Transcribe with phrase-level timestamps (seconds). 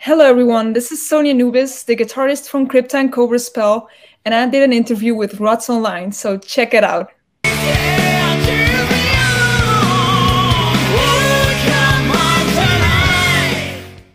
[0.00, 0.74] Hello, everyone.
[0.74, 3.88] This is Sonia Nubis, the guitarist from Crypta and Cobra Spell,
[4.24, 7.08] and I did an interview with Rods Online, so check it out.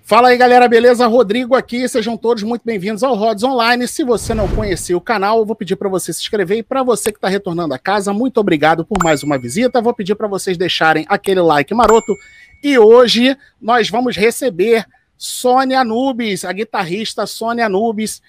[0.05, 1.05] Fala aí galera, beleza?
[1.05, 3.85] Rodrigo aqui, sejam todos muito bem-vindos ao Rods Online.
[3.85, 6.59] Se você não conhecia o canal, eu vou pedir para você se inscrever.
[6.59, 9.81] E para você que está retornando a casa, muito obrigado por mais uma visita.
[9.81, 12.15] Vou pedir para vocês deixarem aquele like maroto.
[12.63, 14.85] E hoje nós vamos receber
[15.23, 18.21] Sônia Nubes, a guitarrista Sônia Nubes,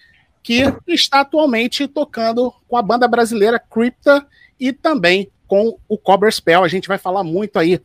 [0.45, 4.25] que está atualmente tocando com a banda brasileira Crypta
[4.61, 6.63] e também com o Cobra Spell.
[6.63, 7.81] A gente vai falar muito aí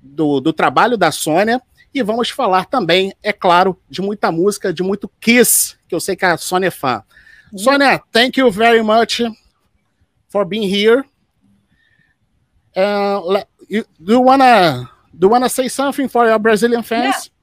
[0.00, 1.60] do, do trabalho da Sônia
[1.92, 6.14] e vamos falar também, é claro, de muita música, de muito Kiss, que eu sei
[6.14, 7.02] que a Sônia é fã.
[7.52, 7.58] Yeah.
[7.58, 9.20] Sônia, thank you very much
[10.28, 11.04] for being here.
[12.76, 17.26] Uh, you, do you wanna do you wanna say something for your Brazilian fans?
[17.26, 17.33] Yeah,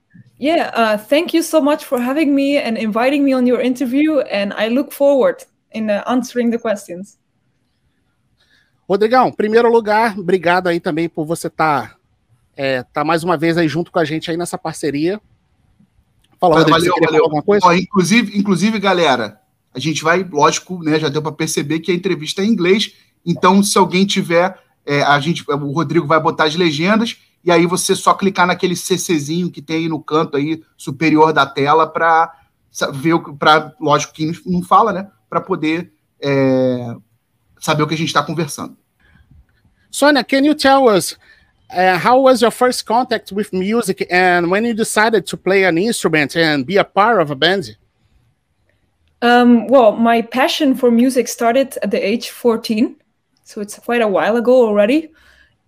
[0.41, 4.19] yeah uh, thank you so much for having me and inviting me on your interview,
[4.31, 7.17] and I look forward in uh, answering the questions.
[8.89, 11.95] Rodrigão, primeiro lugar, obrigado aí também por você estar tá
[12.55, 15.21] é, tá mais uma vez aí junto com a gente aí nessa parceria.
[16.39, 17.23] Fala, Rodrigo, valeu, valeu.
[17.23, 17.65] Alguma coisa?
[17.65, 19.39] Ó, inclusive, inclusive, galera,
[19.73, 22.93] a gente vai, lógico, né, já deu para perceber que a entrevista é em inglês,
[23.25, 27.65] então se alguém tiver, é, a gente, o Rodrigo vai botar as legendas e aí
[27.65, 32.31] você só clicar naquele CCzinho que tem aí no canto aí superior da tela para
[32.93, 36.95] ver para lógico que não fala, né, para poder é,
[37.59, 38.77] saber o que a gente está conversando.
[39.89, 41.17] Sônia, can you tell us
[41.71, 45.77] uh, how was your first contact with music and when you decided to play an
[45.77, 47.75] instrument and be a part of a band?
[49.21, 52.95] Um, well, my passion for music started at the age 14,
[53.43, 55.11] so it's quite a while ago already.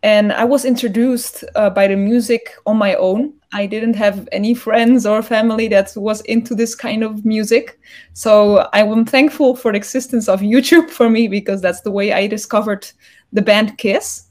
[0.04, 3.34] And I was introduced uh, by the music on my own.
[3.54, 7.80] I didn't have any friends or family that was into this kind of music.
[8.14, 12.14] So I am thankful for the existence of YouTube for me because that's the way
[12.14, 12.92] I discovered
[13.32, 14.28] the band Kiss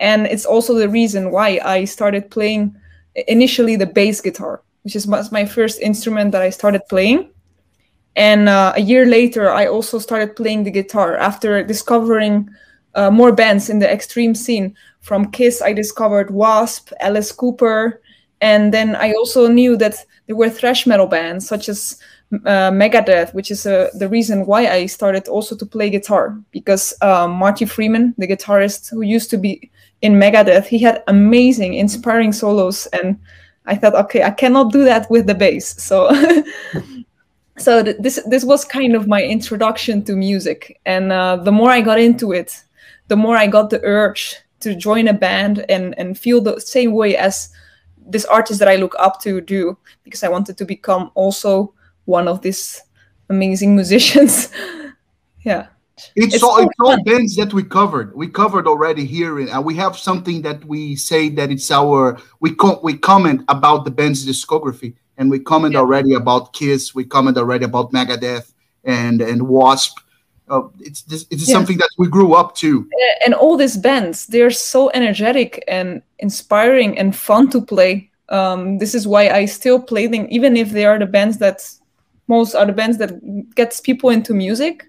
[0.00, 2.74] and it's also the reason why I started playing
[3.28, 7.30] initially the bass guitar, which is my first instrument that I started playing.
[8.16, 12.48] And uh, a year later, I also started playing the guitar after discovering
[12.94, 14.74] uh, more bands in the extreme scene.
[15.00, 18.00] From Kiss, I discovered Wasp, Alice Cooper,
[18.40, 21.98] and then I also knew that there were thrash metal bands such as
[22.32, 26.94] uh, Megadeth, which is uh, the reason why I started also to play guitar because
[27.02, 29.70] uh, Marty Friedman, the guitarist who used to be
[30.02, 33.18] in Megadeth, he had amazing, inspiring solos, and
[33.66, 35.82] I thought, okay, I cannot do that with the bass.
[35.82, 36.10] So,
[37.58, 41.70] so th- this this was kind of my introduction to music, and uh, the more
[41.70, 42.62] I got into it,
[43.08, 46.92] the more I got the urge to join a band and and feel the same
[46.92, 47.50] way as
[47.96, 52.28] this artist that I look up to do, because I wanted to become also one
[52.28, 52.82] of these
[53.28, 54.50] amazing musicians.
[55.42, 55.68] yeah.
[56.16, 58.14] It's, it's all it's all bands that we covered.
[58.16, 62.18] We covered already here, and uh, we have something that we say that it's our
[62.40, 65.80] we co- we comment about the band's discography, and we comment yeah.
[65.80, 66.94] already about Kiss.
[66.94, 68.54] We comment already about Megadeth
[68.84, 69.98] and and Wasp.
[70.50, 71.54] Uh, it's this, it's yeah.
[71.54, 72.88] something that we grew up to.
[73.24, 78.10] And all these bands, they're so energetic and inspiring and fun to play.
[78.28, 81.68] Um, this is why I still play them, even if they are the bands that
[82.28, 83.10] most are the bands that
[83.54, 84.86] gets people into music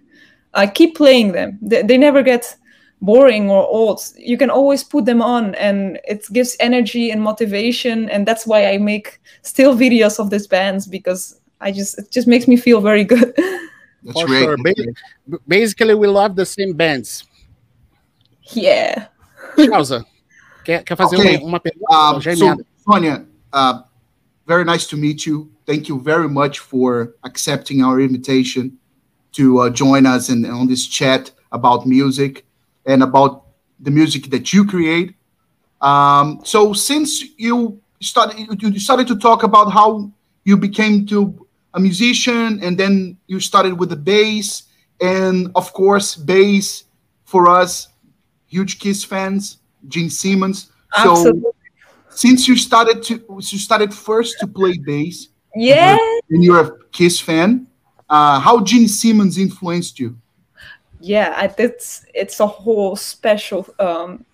[0.54, 1.58] I keep playing them.
[1.62, 2.56] They, they never get
[3.02, 4.02] boring or old.
[4.18, 8.10] You can always put them on, and it gives energy and motivation.
[8.10, 12.28] And that's why I make still videos of these bands because I just it just
[12.28, 13.36] makes me feel very good.
[14.04, 14.44] That's For great.
[14.44, 15.40] Sure.
[15.48, 17.24] Basically, we love the same bands.
[18.54, 19.08] Yeah.
[19.58, 20.06] Chausa,
[20.64, 21.38] quer, quer fazer okay.
[21.38, 21.94] uma, uma pergunta?
[21.94, 23.82] Um, so, Sonia, uh,
[24.48, 25.52] very nice to meet you.
[25.66, 28.78] Thank you very much for accepting our invitation
[29.34, 32.46] to uh, join us in, on this chat about music
[32.86, 33.46] and about
[33.80, 35.16] the music that you create.
[35.82, 40.12] Um, so since you started, you started to talk about how
[40.44, 41.41] you became to
[41.74, 44.64] a musician, and then you started with the bass,
[45.02, 46.86] and of course, bass
[47.26, 47.88] for us,
[48.48, 49.58] huge Kiss fans,
[49.88, 50.72] Gene Simmons.
[50.96, 51.42] Absolutely.
[51.42, 51.56] So
[52.10, 55.98] since you started to, you started first to play bass, yeah,
[56.30, 57.68] and you're a Kiss fan
[58.12, 60.18] uh, how Gene Simmons influenced you?
[61.00, 64.26] Yeah, it's it's a whole special um,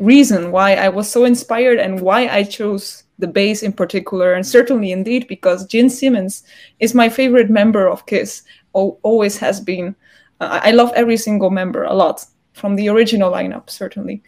[0.00, 4.46] reason why I was so inspired and why I chose the bass in particular, and
[4.46, 6.42] certainly indeed because Gene Simmons
[6.78, 8.42] is my favorite member of Kiss.
[8.72, 9.94] always has been.
[10.40, 14.22] Uh, I love every single member a lot from the original lineup, certainly,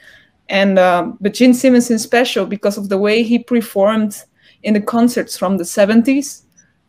[0.48, 4.22] and um, but Gene Simmons is special because of the way he performed
[4.62, 6.42] in the concerts from the 70s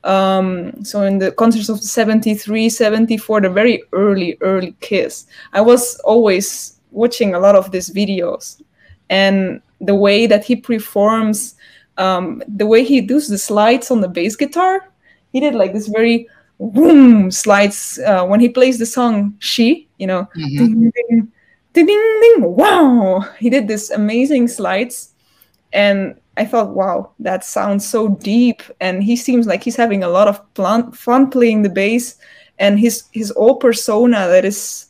[0.03, 5.97] Um, so in the concerts of 73, 74, the very early, early Kiss, I was
[6.03, 8.61] always watching a lot of these videos.
[9.09, 11.55] And the way that he performs,
[11.97, 14.89] um, the way he does the slides on the bass guitar,
[15.31, 16.27] he did like this very
[16.59, 20.57] boom slides uh, when he plays the song "She," you know, mm-hmm.
[20.57, 21.31] ding, ding,
[21.73, 23.19] ding, ding, ding, wow.
[23.39, 25.13] He did this amazing slides,
[25.71, 28.63] and I thought, wow, that sounds so deep.
[28.79, 30.41] And he seems like he's having a lot of
[30.95, 32.15] fun playing the bass,
[32.59, 34.87] and his his old persona that is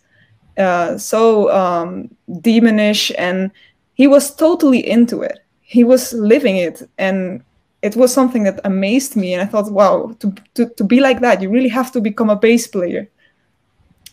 [0.58, 3.52] uh, so um, demonish, and
[3.96, 5.43] he was totally into it.
[5.74, 7.44] He was living it, and
[7.82, 9.34] it was something that amazed me.
[9.34, 12.30] And I thought, wow, to to, to be like that, you really have to become
[12.30, 13.10] a bass player.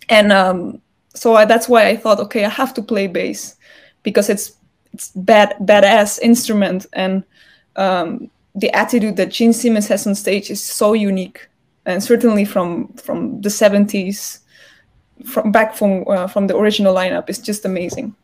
[0.09, 0.81] And um,
[1.15, 3.57] so I, that's why I thought, okay, I have to play bass
[4.03, 4.57] because it's
[4.93, 7.23] it's bad badass instrument and
[7.77, 11.49] um, the attitude that Gene Simmons has on stage is so unique
[11.87, 14.41] and certainly from from the 70s
[15.25, 18.15] from back from uh, from the original lineup is just amazing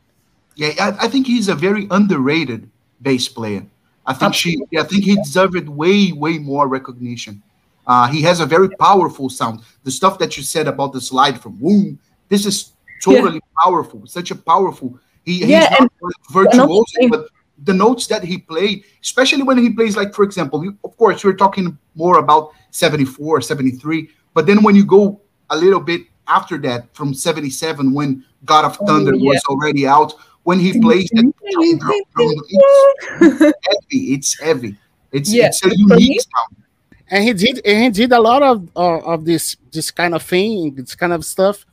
[0.56, 2.68] yeah I, I, think he's a very underrated
[3.02, 3.64] bass player
[4.06, 7.42] i think she i think he deserved way way more recognition
[7.88, 11.40] uh, he has a very powerful sound the stuff that you said about the slide
[11.40, 11.98] from Woom
[12.28, 12.72] this is
[13.02, 13.62] totally yeah.
[13.64, 15.90] powerful such a powerful he, yeah, he's not
[16.30, 17.28] virtuoso, but
[17.64, 21.24] the notes that he played, especially when he plays, like, for example, you, of course,
[21.24, 25.20] we're talking more about 74, 73, but then when you go
[25.50, 29.30] a little bit after that, from 77, when God of oh, Thunder oh, yeah.
[29.30, 30.14] was already out,
[30.46, 31.32] when he plays that,
[32.14, 34.12] it's heavy.
[34.14, 34.76] It's heavy.
[35.10, 35.46] It's, yeah.
[35.46, 36.62] it's a unique sound.
[37.08, 40.22] And he did, and he did a lot of uh, of this this kind of
[40.22, 41.66] thing, this kind of stuff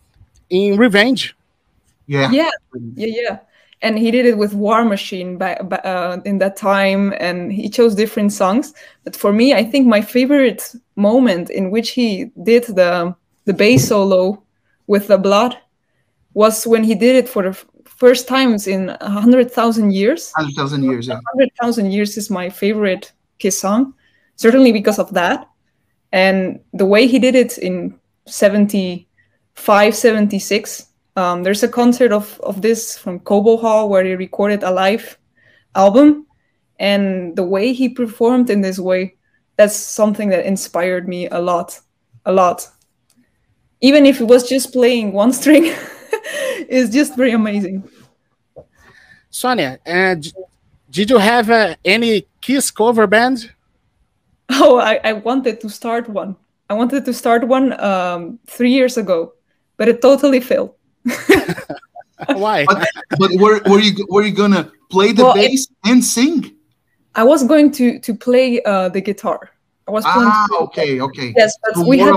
[0.50, 1.36] in Revenge.
[2.08, 2.32] Yeah.
[2.32, 2.50] Yeah.
[2.96, 3.08] Yeah.
[3.22, 3.40] Yeah.
[3.84, 7.70] And he did it with War Machine by, by, uh, in that time, and he
[7.70, 8.74] chose different songs.
[9.04, 13.16] But for me, I think my favorite moment in which he did the
[13.46, 14.42] the bass solo
[14.88, 15.58] with the blood
[16.34, 17.54] was when he did it for the
[17.86, 20.32] first times in a hundred thousand years.
[20.36, 21.08] Hundred thousand years.
[21.08, 21.20] Yeah.
[21.34, 23.94] Hundred thousand years is my favorite Kiss song,
[24.36, 25.50] certainly because of that,
[26.12, 32.62] and the way he did it in 75, 76 um, there's a concert of, of
[32.62, 35.18] this from Cobo Hall where he recorded a live
[35.76, 36.26] album.
[36.80, 39.16] And the way he performed in this way,
[39.58, 41.80] that's something that inspired me a lot,
[42.26, 42.68] a lot.
[43.82, 45.74] Even if it was just playing one string,
[46.70, 47.84] it's just very amazing.
[49.30, 50.32] Sonia, and
[50.90, 53.52] did you have uh, any Kiss cover band?
[54.50, 56.36] Oh, I, I wanted to start one.
[56.70, 59.34] I wanted to start one um, three years ago,
[59.78, 60.76] but it totally failed.
[62.28, 62.66] Why?
[62.66, 62.88] But,
[63.18, 66.56] but were, were you were you gonna play the well, bass it, and sing?
[67.16, 69.50] I was going to to play uh, the guitar.
[69.88, 71.34] I was ah, okay, okay.
[71.36, 72.16] Yes, but so we had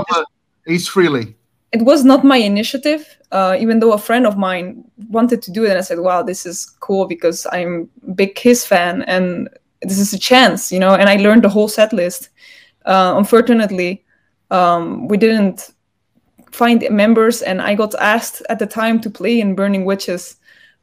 [0.67, 1.33] Ace Frehley.
[1.71, 5.65] It was not my initiative, uh, even though a friend of mine wanted to do
[5.65, 9.49] it, and I said, "Wow, this is cool because I'm big Kiss fan, and
[9.81, 12.29] this is a chance, you know." And I learned the whole set list.
[12.85, 14.05] Uh, unfortunately,
[14.49, 15.71] um, we didn't
[16.51, 20.37] find members, and I got asked at the time to play in Burning Witches.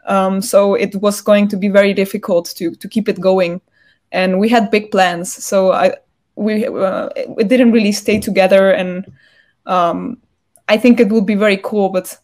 [0.06, 3.60] Um, so it was going to be very difficult to to keep it going,
[4.12, 5.32] and we had big plans.
[5.32, 5.96] So I
[6.36, 9.10] we uh, it didn't really stay together, and
[9.64, 10.18] um,
[10.68, 12.18] I think it would be very cool, but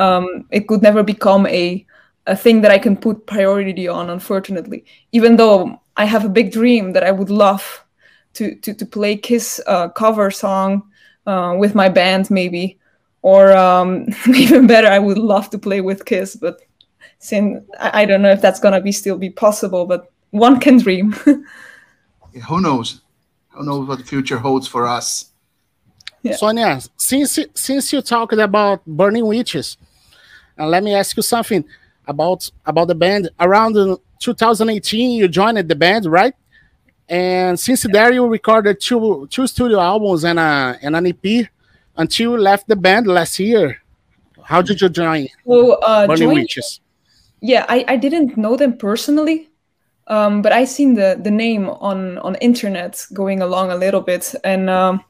[0.00, 1.86] um, it could never become a
[2.26, 4.10] a thing that I can put priority on.
[4.10, 7.84] Unfortunately, even though I have a big dream that I would love
[8.34, 10.82] to to to play Kiss uh, cover song
[11.26, 12.78] uh, with my band, maybe
[13.22, 16.60] or um, even better, I would love to play with Kiss, but
[17.18, 20.78] since I, I don't know if that's gonna be still be possible, but one can
[20.78, 21.14] dream.
[22.32, 23.02] yeah, who knows?
[23.50, 25.26] Who knows what the future holds for us?
[26.22, 26.36] Yeah.
[26.36, 29.76] Sonia, since since you talked about Burning Witches,
[30.60, 31.64] and let me ask you something
[32.06, 33.30] about about the band.
[33.40, 36.34] Around 2018, you joined the band, right?
[37.08, 41.48] And since there, you recorded two two studio albums and a and an EP
[41.96, 43.82] until you left the band last year.
[44.44, 45.28] How did you join?
[45.44, 46.80] Well, uh, Burning Witches.
[47.40, 49.48] Yeah, I, I didn't know them personally,
[50.08, 54.34] um, but I seen the the name on on internet going along a little bit,
[54.44, 55.02] and um,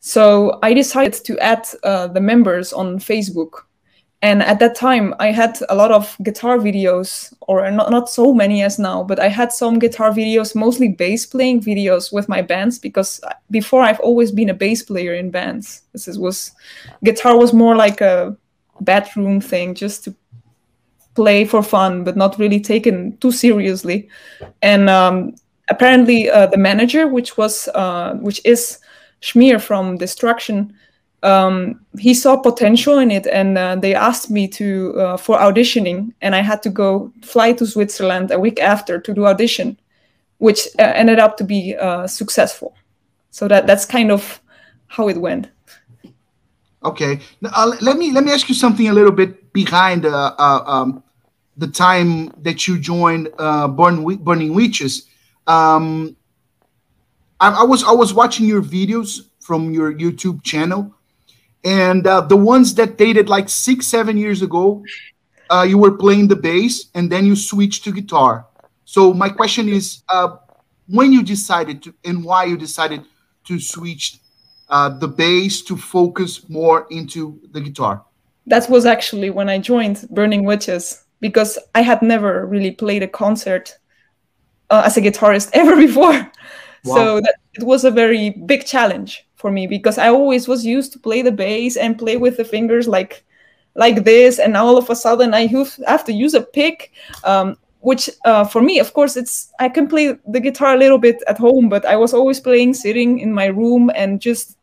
[0.00, 3.66] so I decided to add uh, the members on Facebook
[4.22, 8.32] and at that time i had a lot of guitar videos or not, not so
[8.32, 12.40] many as now but i had some guitar videos mostly bass playing videos with my
[12.40, 13.20] bands because
[13.50, 15.82] before i've always been a bass player in bands.
[15.92, 16.52] This is, was
[17.04, 18.36] guitar was more like a
[18.80, 20.14] bedroom thing just to
[21.14, 24.08] play for fun but not really taken too seriously.
[24.62, 25.34] And um,
[25.70, 28.78] apparently uh, the manager which was uh, which is
[29.22, 30.74] Schmier from Destruction,
[31.22, 36.12] um, he saw potential in it, and uh, they asked me to uh, for auditioning,
[36.20, 39.78] and I had to go fly to Switzerland a week after to do audition,
[40.38, 42.76] which uh, ended up to be uh, successful.
[43.30, 44.40] So that that's kind of
[44.86, 45.48] how it went.
[46.84, 51.02] Okay, uh, let me let me ask you something a little bit behind uh, um,
[51.56, 55.08] the time that you joined Burn, Burning Witches.
[55.46, 56.16] Um,
[57.40, 60.92] I, I was I was watching your videos from your YouTube channel
[61.66, 64.82] and uh, the ones that dated like six seven years ago
[65.50, 68.46] uh, you were playing the bass and then you switched to guitar.
[68.84, 70.36] So my question is uh,
[70.88, 73.04] when you decided to and why you decided
[73.44, 74.18] to switch
[74.68, 78.04] uh, the bass to focus more into the guitar?
[78.46, 83.08] That was actually when i joined burning witches because i had never really played a
[83.08, 83.76] concert
[84.70, 86.30] uh, as a guitarist ever before.
[86.84, 86.94] Wow.
[86.94, 90.92] so that, it was a very big challenge for me because I always was used
[90.94, 93.24] to play the bass and play with the fingers like
[93.76, 95.46] like this, and now all of a sudden I
[95.86, 96.92] have to use a pick.
[97.22, 100.98] Um, which uh, for me, of course, it's I can play the guitar a little
[100.98, 104.56] bit at home, but I was always playing sitting in my room and just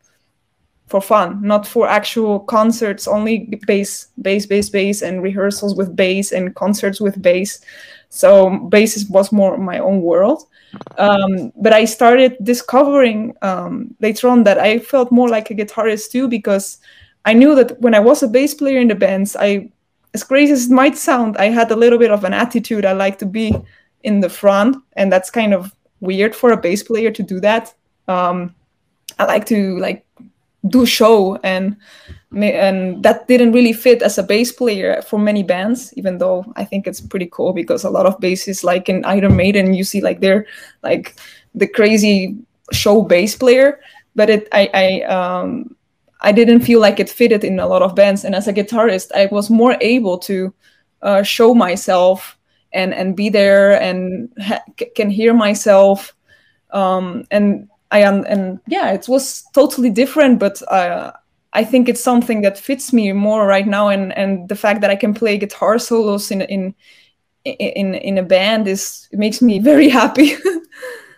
[0.86, 3.08] for fun, not for actual concerts.
[3.08, 7.64] Only bass, bass, bass, bass, and rehearsals with bass and concerts with bass.
[8.10, 10.42] So bass was more my own world.
[10.98, 16.10] Um, but I started discovering um, later on that I felt more like a guitarist
[16.10, 16.78] too because
[17.24, 19.70] I knew that when I was a bass player in the bands, I,
[20.12, 22.84] as crazy as it might sound, I had a little bit of an attitude.
[22.84, 23.54] I like to be
[24.02, 27.74] in the front, and that's kind of weird for a bass player to do that.
[28.06, 28.54] Um,
[29.18, 30.06] I like to like
[30.68, 31.76] do show and
[32.42, 36.64] and that didn't really fit as a bass player for many bands even though i
[36.64, 40.00] think it's pretty cool because a lot of basses like in iron maiden you see
[40.00, 40.46] like they're
[40.82, 41.14] like
[41.54, 42.36] the crazy
[42.72, 43.80] show bass player
[44.14, 45.76] but it i i um
[46.20, 48.24] i didn't feel like it fitted in a lot of bands.
[48.24, 50.52] And as a guitarist i was more able to
[51.02, 52.38] uh, show myself
[52.72, 54.32] and and be there and
[54.96, 56.14] can hear myself
[56.70, 61.12] um and I am, and yeah, it was totally different, but uh,
[61.54, 64.90] I think it's something that fits me more right now, and and the fact that
[64.90, 66.74] I can play guitar solos in in
[67.44, 70.34] in in a band is it makes me very happy.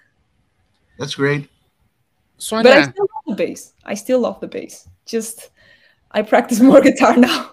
[0.99, 1.49] That's great.
[2.39, 3.73] So but I still love the bass.
[3.85, 4.89] I still love the bass.
[5.07, 5.51] Just
[6.11, 7.53] I practice more guitar now.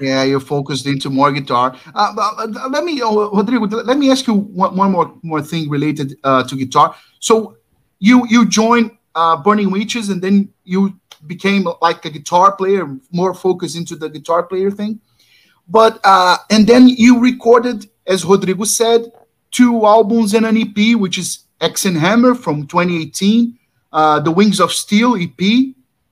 [0.00, 1.76] Yeah, you're focused into more guitar.
[1.94, 5.70] Uh, uh, let me, uh, Rodrigo, let me ask you one, one more more thing
[5.70, 6.96] related uh, to guitar.
[7.20, 7.56] So
[8.00, 13.34] you you joined uh, Burning Witches and then you became like a guitar player, more
[13.34, 15.00] focused into the guitar player thing.
[15.68, 19.12] But uh, and then you recorded, as Rodrigo said,
[19.50, 23.58] two albums and an EP, which is Axe and Hammer from 2018,
[23.92, 25.30] uh, The Wings of Steel EP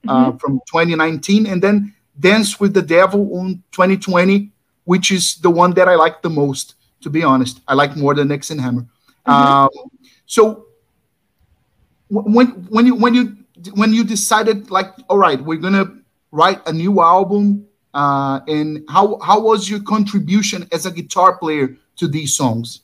[0.08, 0.36] uh, mm-hmm.
[0.38, 4.50] from 2019, and then Dance with the Devil on 2020,
[4.84, 7.60] which is the one that I like the most, to be honest.
[7.68, 8.86] I like more than Axe and Hammer.
[9.26, 9.30] Mm-hmm.
[9.30, 9.68] Um,
[10.26, 10.66] so
[12.08, 13.36] when when you when you
[13.74, 15.86] when you decided like all right we're gonna
[16.30, 21.76] write a new album uh, and how how was your contribution as a guitar player
[21.96, 22.80] to these songs?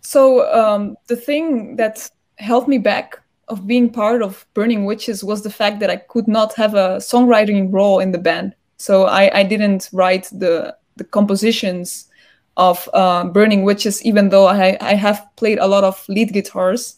[0.00, 5.42] So um, the thing that held me back of being part of burning witches was
[5.42, 8.54] the fact that i could not have a songwriting role in the band.
[8.78, 12.08] So i, I didn't write the the compositions
[12.56, 16.96] of uh, burning witches even though I, I have played a lot of lead guitars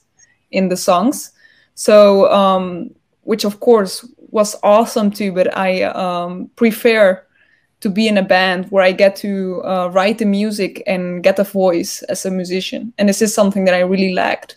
[0.50, 1.30] in the songs.
[1.74, 2.94] So, um,
[3.24, 7.24] which of course was awesome too, but I um, prefer
[7.80, 11.38] to be in a band where I get to uh, write the music and get
[11.38, 12.92] a voice as a musician.
[12.98, 14.56] And this is something that I really lacked.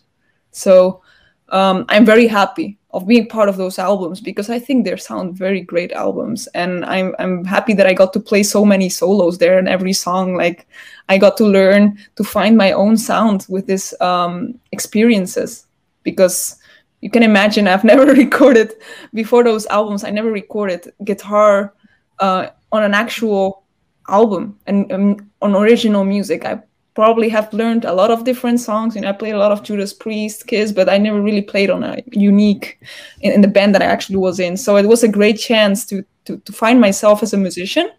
[0.52, 1.02] So
[1.50, 5.38] um, I'm very happy of being part of those albums because I think they sound
[5.38, 6.48] very great albums.
[6.56, 9.94] And I'm, I'm happy that I got to play so many solos there in every
[9.94, 10.36] song.
[10.36, 10.68] Like
[11.10, 15.68] I got to learn to find my own sound with these um, experiences
[16.04, 16.57] because
[17.02, 18.74] you can imagine I've never recorded
[19.14, 20.04] before those albums.
[20.04, 21.74] I never recorded guitar
[22.20, 23.64] uh, on an actual
[24.10, 26.46] album and um, on original music.
[26.46, 26.62] I
[26.96, 28.96] probably have learned a lot of different songs.
[28.96, 31.70] You know, I played a lot of Judas Priest, Kiss, but I never really played
[31.70, 32.80] on a unique
[33.22, 34.58] in, in the band that I actually was in.
[34.58, 37.90] So it was a great chance to to, to find myself as a musician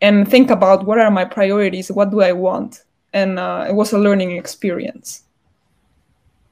[0.00, 3.92] and think about what are my priorities, what do I want, and uh, it was
[3.92, 5.24] a learning experience.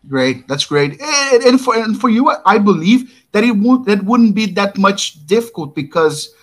[0.08, 1.00] Great, that's great.
[1.00, 4.78] And, and, for and for you, I believe that it would that wouldn't be that
[4.78, 6.34] much difficult because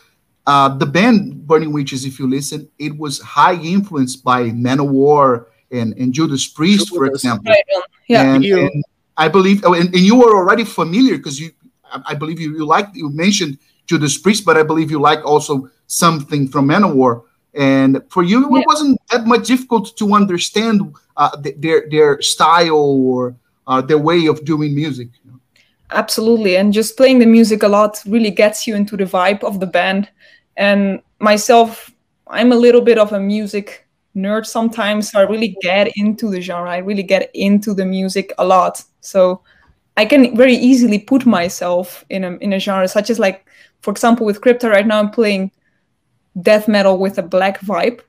[0.46, 5.98] uh, the band Burning Witches, if you listen, it was high influenced by Manowar and,
[5.98, 7.52] and Judas Priest, for example.
[7.52, 7.64] Right.
[8.08, 8.84] Yeah, and, and,
[9.18, 11.52] I believe, oh, and, and, you were already familiar because you.
[11.92, 13.58] I, I believe you, you like you mentioned
[13.88, 17.24] Judas Priest, but I believe you like also something from Manowar.
[17.56, 18.60] And for you, yeah.
[18.60, 23.36] it wasn't that much difficult to understand uh, their their style or
[23.68, 25.10] uh, their way of doing music.
[25.92, 29.60] Absolutely, and just playing the music a lot really gets you into the vibe of
[29.60, 30.10] the band.
[30.58, 31.92] And myself,
[32.28, 36.42] I'm a little bit of a music nerd sometimes, so I really get into the
[36.42, 36.72] genre.
[36.72, 38.84] I really get into the music a lot.
[39.02, 39.42] So
[39.98, 43.46] I can very easily put myself in a in a genre such as like,
[43.82, 45.52] for example, with Crypta right now I'm playing
[46.42, 48.02] death metal with a black vibe,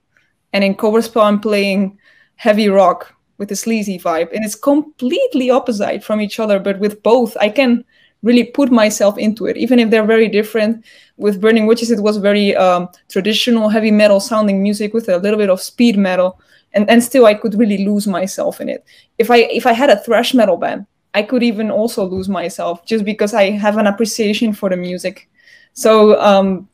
[0.52, 1.98] and in Cobra Spell I'm playing
[2.36, 6.58] heavy rock with a sleazy vibe, and it's completely opposite from each other.
[6.58, 7.84] But with both, I can
[8.22, 10.84] really put myself into it, even if they're very different.
[11.16, 15.38] With Burning Witches, it was very um, traditional heavy metal sounding music with a little
[15.38, 16.40] bit of speed metal,
[16.72, 18.84] and and still I could really lose myself in it.
[19.18, 22.84] If I if I had a thrash metal band, I could even also lose myself
[22.84, 25.28] just because I have an appreciation for the music.
[25.72, 26.68] So um,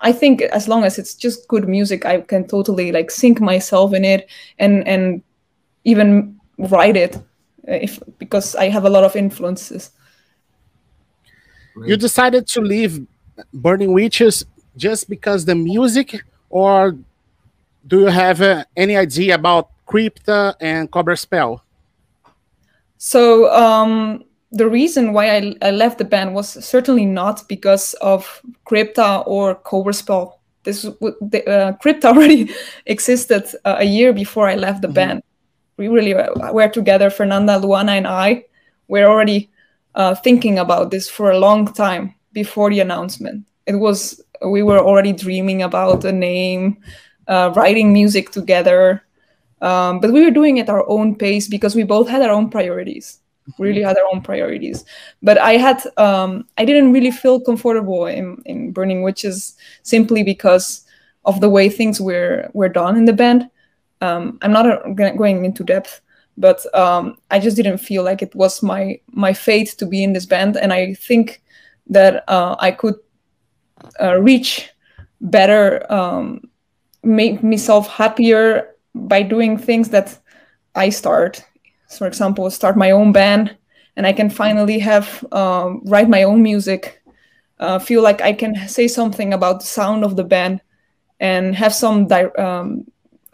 [0.00, 3.92] I think as long as it's just good music, I can totally like sink myself
[3.92, 5.22] in it and and
[5.86, 7.16] even write it
[7.66, 9.90] if because I have a lot of influences.
[11.84, 13.06] You decided to leave
[13.52, 14.44] Burning Witches
[14.76, 16.96] just because the music, or
[17.86, 21.62] do you have uh, any idea about Crypta and Cobra Spell?
[22.98, 28.40] So um, the reason why I, I, left the band was certainly not because of
[28.64, 30.40] Crypta or Cobra Spell.
[30.62, 32.50] This the, uh, Crypta already
[32.86, 35.08] existed uh, a year before I left the mm -hmm.
[35.08, 35.25] band.
[35.76, 37.10] We really were together.
[37.10, 38.44] Fernanda, Luana, and I
[38.88, 39.50] were already
[39.94, 43.44] uh, thinking about this for a long time before the announcement.
[43.66, 46.78] It was we were already dreaming about a name,
[47.28, 49.02] uh, writing music together,
[49.62, 52.50] um, but we were doing it our own pace because we both had our own
[52.50, 53.20] priorities.
[53.58, 54.84] Really had our own priorities.
[55.22, 60.84] But I had um, I didn't really feel comfortable in, in Burning Witches simply because
[61.24, 63.48] of the way things were were done in the band.
[64.00, 66.00] Um, I'm not uh, going into depth,
[66.36, 70.12] but um, I just didn't feel like it was my my fate to be in
[70.12, 71.42] this band, and I think
[71.88, 72.96] that uh, I could
[74.00, 74.70] uh, reach
[75.20, 76.42] better, um,
[77.02, 80.18] make myself happier by doing things that
[80.74, 81.44] I start.
[81.96, 83.56] For example, start my own band,
[83.96, 87.02] and I can finally have um, write my own music.
[87.58, 90.60] Uh, feel like I can say something about the sound of the band,
[91.18, 92.84] and have some um,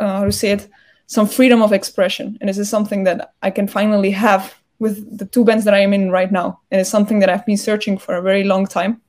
[0.03, 0.69] uh, how to say it,
[1.07, 2.37] some freedom of expression.
[2.41, 5.79] And this is something that I can finally have with the two bands that I
[5.79, 8.67] am in right now, and it's something that I've been searching for a very long
[8.67, 9.01] time.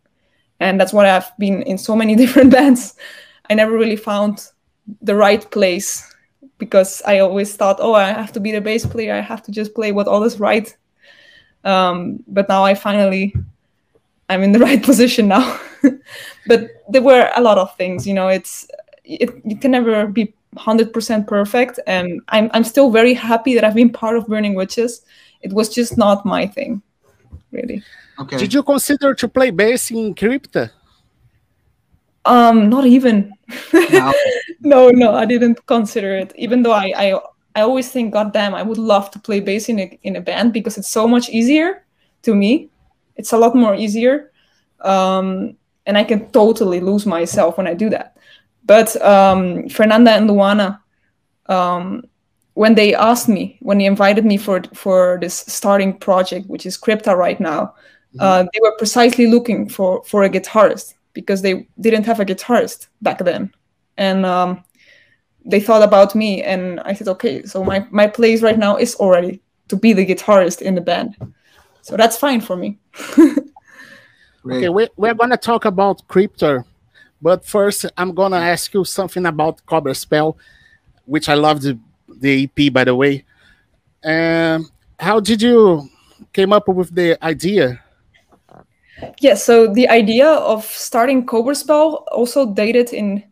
[0.59, 2.95] And that's why I've been in so many different bands.
[3.49, 4.47] I never really found
[5.01, 6.13] the right place
[6.57, 9.13] because I always thought, oh, I have to be the bass player.
[9.15, 10.75] I have to just play what all is right.
[11.63, 13.33] Um, but now I finally,
[14.29, 15.59] I'm in the right position now.
[16.47, 18.27] but there were a lot of things, you know.
[18.27, 18.67] It's
[19.03, 23.75] it you can never be 100% perfect, and I'm I'm still very happy that I've
[23.75, 25.01] been part of Burning Witches.
[25.41, 26.81] It was just not my thing,
[27.51, 27.83] really.
[28.19, 28.37] Okay.
[28.37, 30.71] Did you consider to play bass in Crypta?
[32.25, 33.33] Um, not even.
[33.73, 34.13] No.
[34.61, 36.33] no, no, I didn't consider it.
[36.35, 37.19] Even though I, I,
[37.55, 40.21] I always think, God damn, I would love to play bass in a in a
[40.21, 41.85] band because it's so much easier
[42.23, 42.69] to me.
[43.15, 44.31] It's a lot more easier,
[44.81, 48.12] um, and I can totally lose myself when I do that.
[48.65, 50.79] But um, Fernanda and Luana,
[51.47, 52.03] um,
[52.53, 56.77] when they asked me, when they invited me for for this starting project, which is
[56.77, 57.73] Crypta right now,
[58.15, 58.19] mm-hmm.
[58.21, 62.87] uh, they were precisely looking for for a guitarist because they didn't have a guitarist
[63.01, 63.51] back then,
[63.97, 64.63] and um,
[65.45, 68.95] they thought about me, and I said, okay, so my my place right now is
[68.95, 71.17] already to be the guitarist in the band,
[71.81, 72.77] so that's fine for me.
[74.45, 76.63] okay, we're, we're gonna talk about Crypta,
[77.23, 80.37] but first I'm gonna ask you something about Cobra Spell,
[81.05, 83.23] which I love the the EP by the way.
[84.03, 85.89] Um, how did you
[86.33, 87.79] came up with the idea
[89.19, 93.23] yeah, so the idea of starting Cobra Spell also dated in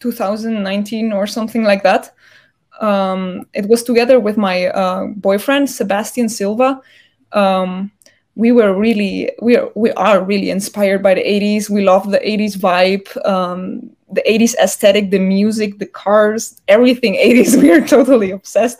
[0.00, 2.14] 2019 or something like that.
[2.80, 6.80] Um, it was together with my uh, boyfriend Sebastian Silva.
[7.32, 7.90] Um,
[8.34, 11.68] we were really we are we are really inspired by the 80s.
[11.68, 17.60] We love the 80s vibe, um, the 80s aesthetic, the music, the cars, everything 80s.
[17.60, 18.78] We are totally obsessed,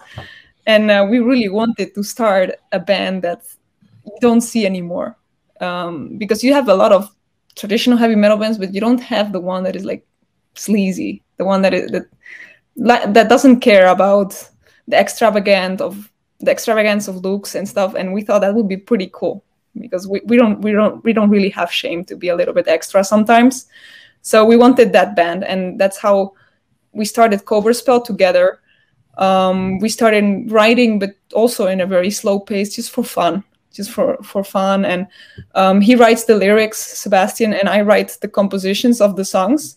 [0.67, 3.43] and uh, we really wanted to start a band that
[4.05, 5.17] you don't see anymore
[5.61, 7.11] um, because you have a lot of
[7.55, 10.07] traditional heavy metal bands, but you don't have the one that is like
[10.55, 11.91] sleazy, the one that is
[12.77, 14.49] that that doesn't care about
[14.89, 16.11] the extravagant of
[16.43, 17.95] the extravagance of looks and stuff.
[17.95, 19.45] And we thought that would be pretty cool.
[19.81, 22.55] because we, we don't we don't we don't really have shame to be a little
[22.55, 23.67] bit extra sometimes.
[24.23, 26.35] So we wanted that band, and that's how
[26.93, 28.61] we started Cobra Spell together.
[29.19, 33.91] Um, we started writing, but also in a very slow pace, just for fun, just
[33.91, 34.85] for for fun.
[34.85, 35.07] And
[35.55, 39.77] um, he writes the lyrics, Sebastian, and I write the compositions of the songs.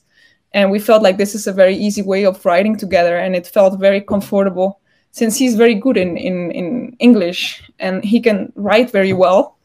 [0.54, 3.48] And we felt like this is a very easy way of writing together, and it
[3.48, 4.80] felt very comfortable
[5.16, 9.58] since he's very good in in, in English and he can write very well.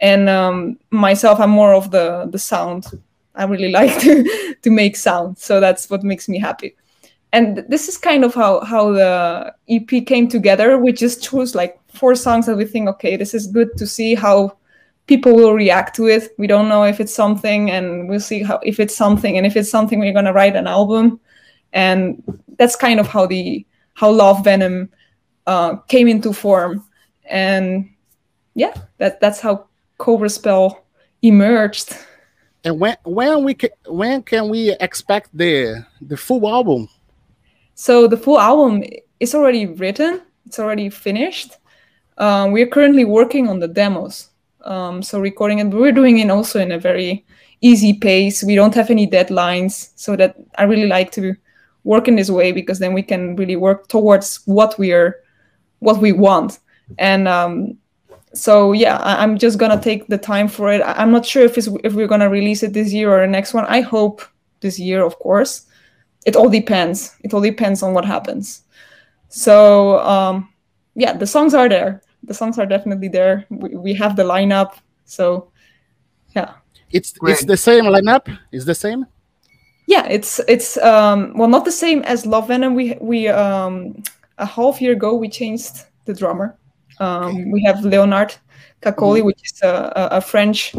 [0.00, 2.84] And um, myself, I'm more of the the sound.
[3.34, 4.14] I really like to
[4.62, 6.76] to make sound, so that's what makes me happy
[7.32, 10.78] and this is kind of how how the EP came together.
[10.78, 14.14] We just chose like four songs that we think, okay, this is good to see
[14.14, 14.56] how
[15.06, 16.34] people will react to it.
[16.38, 19.56] We don't know if it's something, and we'll see how if it's something, and if
[19.56, 21.20] it's something, we're gonna write an album,
[21.72, 22.22] and
[22.58, 24.90] that's kind of how the how Love Venom
[25.46, 26.84] uh, came into form,
[27.24, 27.88] and
[28.54, 29.66] yeah, that that's how
[29.98, 30.84] Cobra Spell
[31.22, 31.96] emerged.
[32.64, 36.88] And when when we can, when can we expect the the full album?
[37.74, 38.84] So the full album
[39.18, 41.56] is already written, it's already finished.
[42.18, 44.28] Um, we're currently working on the demos.
[44.64, 47.24] Um, so recording it, but we're doing it also in a very
[47.62, 48.44] easy pace.
[48.44, 51.34] We don't have any deadlines, so that I really like to
[51.84, 55.16] work in this way because then we can really work towards what we are,
[55.80, 56.58] what we want.
[56.98, 57.78] And um,
[58.34, 60.80] so yeah, I, am just gonna take the time for it.
[60.80, 63.26] I, am not sure if it's if we're gonna release it this year or the
[63.26, 63.66] next one.
[63.66, 64.22] I hope
[64.60, 65.66] this year, of course
[66.24, 67.16] it all depends.
[67.22, 68.62] It all depends on what happens.
[69.28, 70.52] So um,
[70.94, 72.02] yeah, the songs are there.
[72.24, 73.46] The songs are definitely there.
[73.50, 74.74] We, we have the lineup.
[75.04, 75.50] So
[76.34, 76.54] yeah,
[76.90, 77.32] it's Great.
[77.32, 78.36] it's the same lineup.
[78.52, 79.06] it's the same.
[79.92, 82.74] Yeah, it's it's um, well not the same as Love Venom.
[82.74, 84.02] We we um,
[84.38, 86.56] a half year ago we changed the drummer.
[86.98, 87.50] Um.
[87.50, 88.34] We have Leonard
[88.80, 89.26] Cacoli, mm-hmm.
[89.26, 90.74] which is a, a French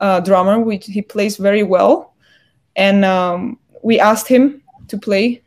[0.00, 0.58] uh, drummer.
[0.58, 2.14] Which he plays very well,
[2.74, 5.42] and um, we asked him to play.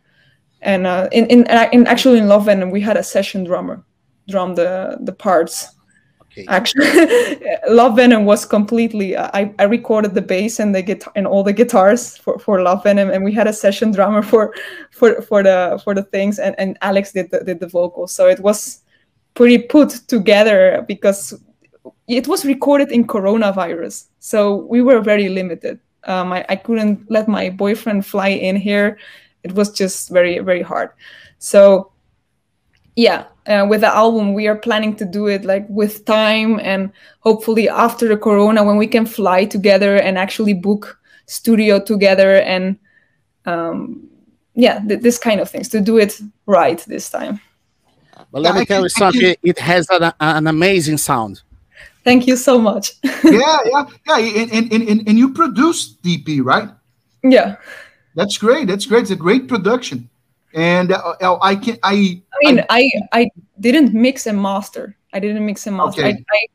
[0.61, 3.83] And uh, in, in in actually in Love Venom we had a session drummer
[4.29, 5.75] drum the the parts.
[6.33, 6.45] Okay.
[6.49, 9.15] Actually, Love Venom was completely.
[9.15, 12.83] I, I recorded the bass and the guitar and all the guitars for, for Love
[12.83, 14.53] Venom, and we had a session drummer for
[14.89, 18.11] for for the for the things, and, and Alex did the, did the vocals.
[18.11, 18.81] So it was
[19.35, 21.39] pretty put together because
[22.07, 25.79] it was recorded in coronavirus, so we were very limited.
[26.05, 28.97] Um, I, I couldn't let my boyfriend fly in here
[29.43, 30.89] it was just very very hard
[31.37, 31.92] so
[32.95, 36.91] yeah uh, with the album we are planning to do it like with time and
[37.19, 42.77] hopefully after the corona when we can fly together and actually book studio together and
[43.45, 44.07] um,
[44.55, 47.39] yeah th- this kind of things to do it right this time
[48.31, 51.41] but let yeah, me tell you something it has an, an amazing sound
[52.03, 52.91] thank you so much
[53.23, 56.69] yeah yeah yeah and, and, and, and you produced dp right
[57.23, 57.55] yeah
[58.15, 58.67] that's great.
[58.67, 59.03] That's great.
[59.03, 60.09] It's a great production.
[60.53, 62.21] And uh, uh I can I.
[62.33, 64.95] I mean, I, I, I didn't mix and master.
[65.13, 66.01] I didn't mix and master.
[66.01, 66.11] Okay.
[66.11, 66.45] I, I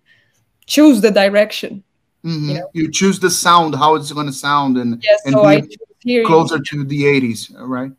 [0.66, 1.82] choose the direction.
[2.24, 2.48] Mm-hmm.
[2.48, 2.70] You, know?
[2.72, 5.62] you, choose the sound, how it's going to sound, and yes, and so I
[6.24, 7.92] closer to the eighties, right?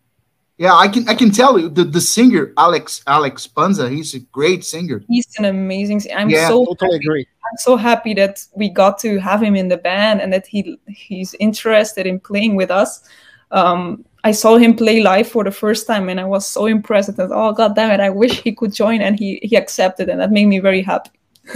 [0.57, 3.89] Yeah, I can I can tell you the, the singer Alex Alex Panza.
[3.89, 5.01] He's a great singer.
[5.07, 6.01] He's an amazing.
[6.13, 7.05] I'm yeah, so totally happy.
[7.05, 7.27] agree.
[7.49, 10.77] I'm so happy that we got to have him in the band and that he
[10.87, 13.07] he's interested in playing with us
[13.51, 17.15] um, I saw him play live for the first time and I was so impressed.
[17.15, 20.19] that oh god damn it, I wish he could join and he he accepted and
[20.19, 21.11] that made me very happy.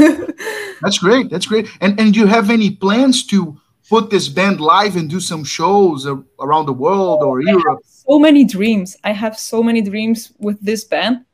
[0.81, 1.29] That's great.
[1.29, 1.67] That's great.
[1.81, 5.43] And and do you have any plans to put this band live and do some
[5.43, 6.07] shows
[6.39, 7.79] around the world or I Europe?
[7.85, 8.97] so many dreams.
[9.03, 11.25] I have so many dreams with this band.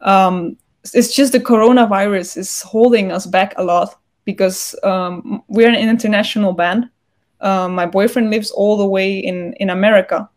[0.00, 0.56] Um,
[0.92, 6.52] it's just the coronavirus is holding us back a lot because um, we're an international
[6.52, 6.90] band
[7.44, 10.28] um, my boyfriend lives all the way in in America,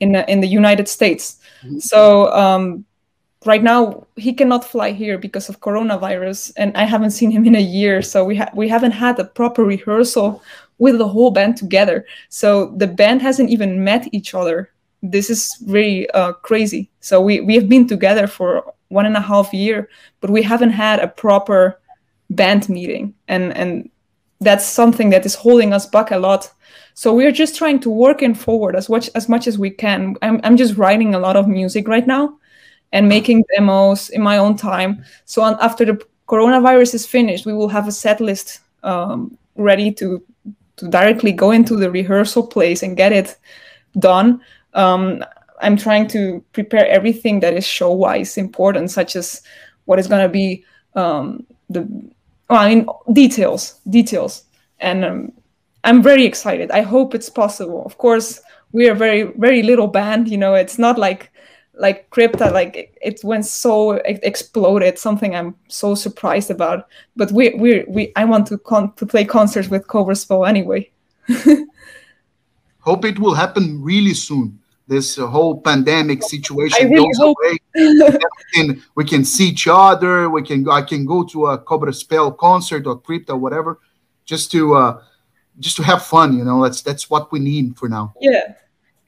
[0.00, 1.38] in the, in the United States.
[1.62, 1.78] Mm-hmm.
[1.78, 2.84] So um,
[3.44, 7.54] right now he cannot fly here because of coronavirus, and I haven't seen him in
[7.54, 8.02] a year.
[8.02, 10.42] So we ha- we haven't had a proper rehearsal
[10.78, 12.04] with the whole band together.
[12.28, 14.70] So the band hasn't even met each other.
[15.02, 16.90] This is really uh, crazy.
[17.00, 19.88] So we we have been together for one and a half year,
[20.20, 21.80] but we haven't had a proper
[22.30, 23.90] band meeting and and
[24.44, 26.50] that's something that is holding us back a lot.
[26.94, 30.16] So we're just trying to work in forward as much as much as we can.
[30.22, 32.38] I'm I'm just writing a lot of music right now
[32.92, 35.04] and making demos in my own time.
[35.24, 39.92] So on, after the coronavirus is finished, we will have a set list um, ready
[39.92, 40.22] to
[40.76, 43.36] to directly go into the rehearsal place and get it
[43.98, 44.40] done.
[44.74, 45.24] Um,
[45.60, 49.42] I'm trying to prepare everything that is show wise important, such as
[49.84, 51.88] what is going to be um, the
[52.48, 54.44] well, I mean details, details,
[54.80, 55.32] and um,
[55.84, 56.70] I'm very excited.
[56.70, 57.84] I hope it's possible.
[57.84, 58.40] Of course,
[58.72, 60.28] we are very very little band.
[60.28, 61.30] You know, it's not like
[61.74, 64.98] like Crypta like it, it went so it exploded.
[64.98, 66.86] Something I'm so surprised about.
[67.16, 70.90] But we we we I want to con- to play concerts with Spell anyway.
[72.80, 77.36] hope it will happen really soon this whole pandemic situation really goes hope.
[77.42, 77.58] away.
[77.74, 78.18] we,
[78.54, 80.28] can, we can see each other.
[80.28, 83.80] We can I can go to a Cobra Spell concert or Crypta, whatever,
[84.24, 85.02] just to uh,
[85.58, 86.36] just to have fun.
[86.36, 88.14] You know, that's that's what we need for now.
[88.20, 88.54] Yeah,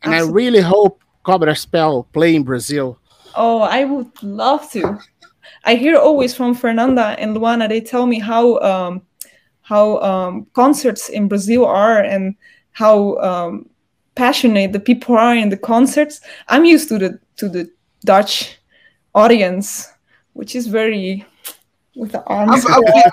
[0.02, 0.42] and absolutely.
[0.42, 2.98] I really hope Cobra Spell play in Brazil.
[3.34, 4.98] Oh, I would love to.
[5.64, 7.68] I hear always from Fernanda and Luana.
[7.68, 9.02] They tell me how um,
[9.60, 12.34] how um, concerts in Brazil are and
[12.72, 13.68] how um,
[14.16, 16.20] passionate the people are in the concerts.
[16.48, 17.70] I'm used to the to the
[18.05, 18.59] Dutch
[19.14, 19.88] audience,
[20.33, 21.24] which is very
[21.94, 22.66] with the arms.
[22.66, 23.12] I've, I've,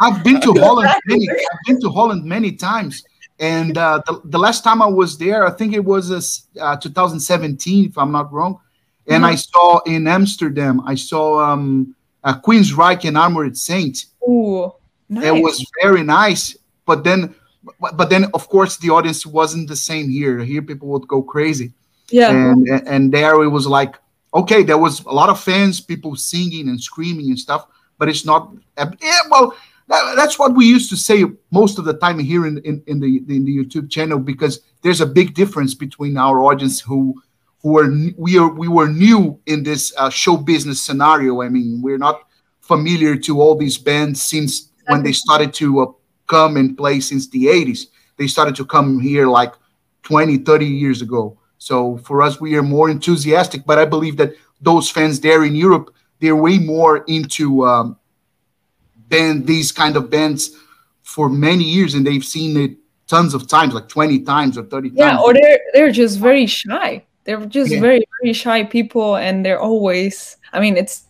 [0.00, 1.28] I've been to Holland many.
[1.28, 3.02] I've been to Holland many times,
[3.40, 7.86] and uh, the, the last time I was there, I think it was uh, 2017,
[7.86, 8.60] if I'm not wrong.
[9.08, 9.32] And mm-hmm.
[9.32, 14.06] I saw in Amsterdam, I saw um, uh, Queensryche and Armored Saint.
[14.28, 14.72] Ooh,
[15.08, 15.24] nice.
[15.24, 16.56] It was very nice.
[16.86, 17.34] But then
[17.80, 20.38] but, but then of course the audience wasn't the same here.
[20.38, 21.72] Here people would go crazy.
[22.10, 22.30] Yeah.
[22.30, 23.96] And and there it was like
[24.34, 27.66] okay, there was a lot of fans, people singing and screaming and stuff,
[27.98, 28.52] but it's not.
[28.78, 29.54] Yeah, well,
[29.88, 33.00] that, that's what we used to say most of the time here in, in, in
[33.00, 37.20] the in the YouTube channel because there's a big difference between our audience who
[37.62, 41.42] who are we are we were new in this uh, show business scenario.
[41.42, 42.22] I mean, we're not
[42.60, 45.92] familiar to all these bands since when they started to uh,
[46.32, 47.80] come and play since the 80s.
[48.16, 49.52] They started to come here like
[50.04, 51.38] 20, 30 years ago.
[51.58, 53.66] So for us, we are more enthusiastic.
[53.66, 57.96] But I believe that those fans there in Europe, they're way more into um,
[59.08, 60.56] band these kind of bands
[61.02, 62.72] for many years, and they've seen it
[63.06, 65.18] tons of times, like 20 times or 30 yeah, times.
[65.18, 67.04] Yeah, or they're they're just very shy.
[67.24, 67.80] They're just yeah.
[67.80, 70.38] very very shy people, and they're always.
[70.52, 71.04] I mean, it's.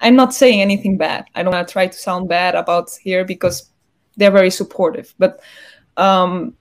[0.00, 1.26] I'm not saying anything bad.
[1.36, 3.71] I don't want to try to sound bad about here because
[4.16, 5.40] they're very supportive, but
[5.96, 6.54] um,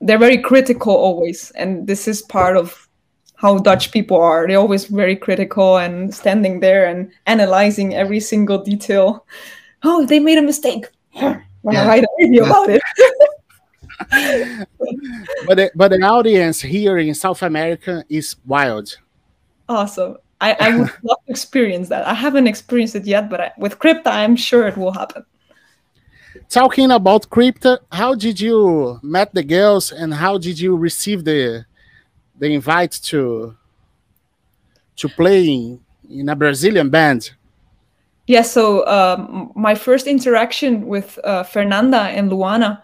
[0.00, 2.88] they're very critical always, and this is part of
[3.36, 4.46] how Dutch people are.
[4.46, 9.26] They're always very critical and standing there and analyzing every single detail.
[9.82, 10.86] Oh, they made a mistake.
[11.16, 12.82] I'm gonna write a video about it.
[15.46, 18.98] but the, but the audience here in South America is wild.
[19.68, 20.16] Awesome.
[20.40, 22.06] I, I would love to experience that.
[22.06, 25.24] I haven't experienced it yet, but I, with Crypta, I'm sure it will happen
[26.48, 31.64] talking about Crypta how did you met the girls and how did you receive the
[32.38, 33.56] the invite to
[34.96, 37.32] to play in, a brazilian band?
[38.26, 42.82] Yeah so um, my first interaction with uh, fernanda and luana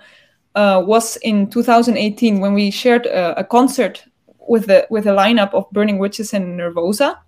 [0.54, 4.04] uh, was in 2018 when we shared a, a concert
[4.48, 7.18] with the with a lineup of burning witches and nervosa.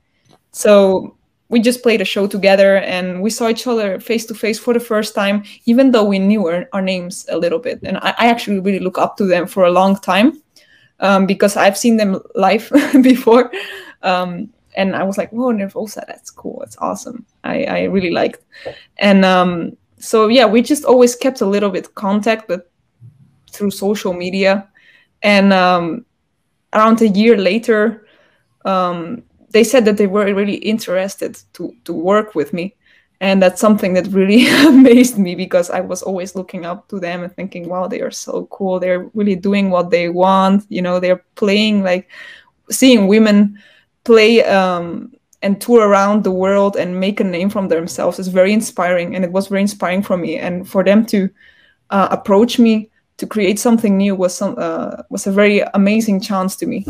[0.52, 1.16] So
[1.50, 4.72] we just played a show together and we saw each other face to face for
[4.72, 7.80] the first time, even though we knew our, our names a little bit.
[7.82, 10.40] And I, I, actually really look up to them for a long time
[11.00, 12.70] um, because I've seen them live
[13.02, 13.50] before.
[14.02, 16.58] Um, and I was like, whoa, Nervosa, that's cool.
[16.60, 17.26] That's awesome.
[17.42, 18.44] I, I really liked.
[18.98, 22.70] And um, so, yeah, we just always kept a little bit contact, but
[23.50, 24.68] through social media.
[25.22, 26.06] And um,
[26.72, 28.06] around a year later,
[28.64, 32.74] um, they said that they were really interested to to work with me.
[33.22, 37.22] And that's something that really amazed me because i was always looking up to them
[37.22, 38.80] and thinking wow they are so cool.
[38.80, 40.64] They're really doing what they want.
[40.68, 42.08] You know they're playing like
[42.70, 43.58] seeing women
[44.04, 48.52] play um, and tour around the world and make a name from themselves is very
[48.52, 49.14] inspiring.
[49.14, 50.36] And it was very inspiring for me.
[50.36, 51.28] And for them to
[51.90, 56.56] uh, approach me to create something new was some uh, was a very amazing chance
[56.56, 56.86] to me.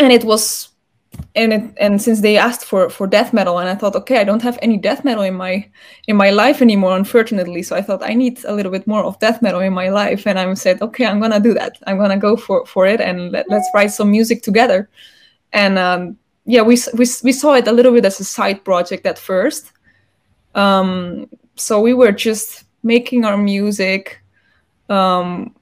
[0.00, 0.68] And it was
[1.34, 4.24] and it, and since they asked for for death metal and i thought okay i
[4.24, 5.68] don't have any death metal in my
[6.06, 7.62] in my life anymore unfortunately.
[7.62, 10.26] So i thought i need a little bit more of death metal in my life.
[10.26, 11.78] And i said okay i'm gonna do that.
[11.86, 14.88] I'm gonna go for for it and let, us write some music together.
[15.52, 19.06] And um, yeah we, we we saw it a little bit as a side project
[19.06, 19.72] at first.
[20.54, 24.20] Um, so we were just making our music
[24.88, 25.54] um,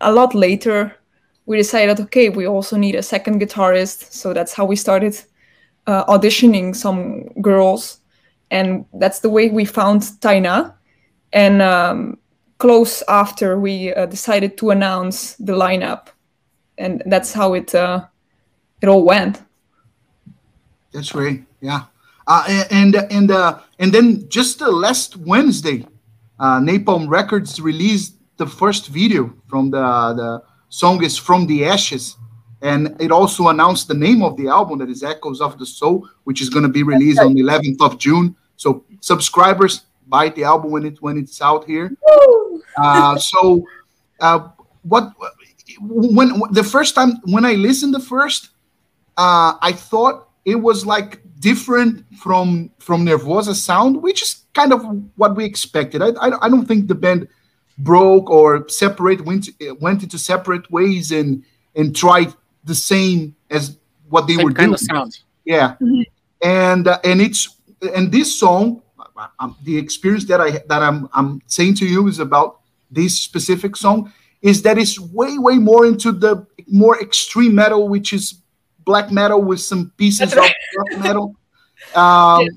[0.00, 0.96] a lot later
[1.46, 4.12] we decided, okay, we also need a second guitarist.
[4.12, 5.20] So that's how we started
[5.86, 8.00] uh, auditioning some girls.
[8.50, 10.74] And that's the way we found Taina.
[11.32, 12.18] And um,
[12.58, 16.08] close after, we uh, decided to announce the lineup.
[16.78, 18.06] And that's how it uh,
[18.80, 19.42] it all went.
[20.92, 21.44] That's great.
[21.60, 21.82] Yeah.
[22.26, 25.86] Uh, and and uh, and then just the last Wednesday,
[26.40, 30.42] uh, Napalm Records released the first video from the the
[30.74, 32.16] song is From the Ashes,
[32.60, 36.08] and it also announced the name of the album that is Echoes of the Soul,
[36.24, 38.34] which is going to be released on the 11th of June.
[38.56, 41.96] So subscribers buy the album when it when it's out here.
[42.76, 43.64] Uh, so
[44.18, 44.48] uh,
[44.82, 45.12] what
[45.78, 48.50] when the first time when I listened the first,
[49.16, 54.84] uh, I thought it was like different from from Nervosa sound, which is kind of
[55.14, 56.02] what we expected.
[56.02, 57.28] I I, I don't think the band
[57.78, 59.48] broke or separate went
[59.80, 62.32] went into separate ways and and tried
[62.64, 64.74] the same as what they Same were kind doing.
[64.74, 65.18] of sound.
[65.44, 65.76] Yeah,
[66.42, 67.56] and uh, and it's
[67.94, 68.82] and this song,
[69.38, 72.60] um, the experience that I that I'm I'm saying to you is about
[72.90, 78.12] this specific song is that it's way way more into the more extreme metal, which
[78.12, 78.40] is
[78.84, 80.38] black metal with some pieces of
[80.74, 81.36] black metal.
[81.94, 82.48] Um,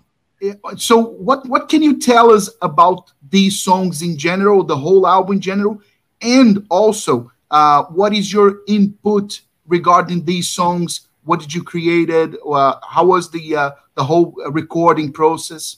[0.77, 5.35] So what what can you tell us about these songs in general, the whole album
[5.35, 5.81] in general,
[6.21, 11.07] and also uh, what is your input regarding these songs?
[11.23, 12.09] What did you create?
[12.09, 12.35] It?
[12.45, 15.77] Uh, how was the uh, the whole recording process?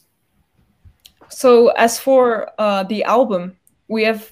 [1.29, 3.55] So as for uh, the album,
[3.87, 4.29] we have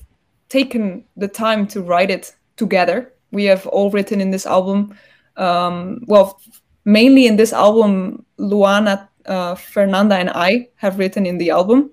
[0.50, 3.14] taken the time to write it together.
[3.32, 4.98] We have all written in this album.
[5.36, 6.42] Um, well,
[6.86, 11.92] mainly in this album, Luana, uh, Fernanda, and I have written in the album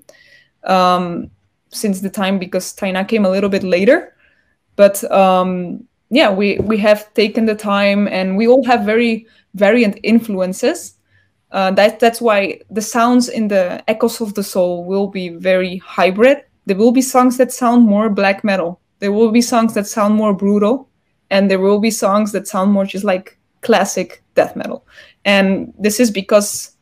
[0.64, 1.30] um,
[1.70, 4.14] since the time because Taina came a little bit later.
[4.76, 9.98] But um, yeah, we we have taken the time, and we all have very variant
[10.02, 10.94] influences.
[11.52, 15.76] Uh, that that's why the sounds in the echoes of the soul will be very
[15.78, 16.42] hybrid.
[16.66, 18.80] There will be songs that sound more black metal.
[18.98, 20.88] There will be songs that sound more brutal,
[21.30, 24.84] and there will be songs that sound more just like classic death metal.
[25.24, 26.73] And this is because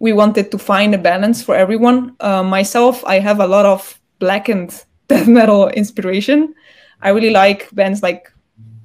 [0.00, 2.16] we wanted to find a balance for everyone.
[2.20, 6.54] Uh, myself, I have a lot of blackened death metal inspiration.
[7.02, 8.32] I really like bands like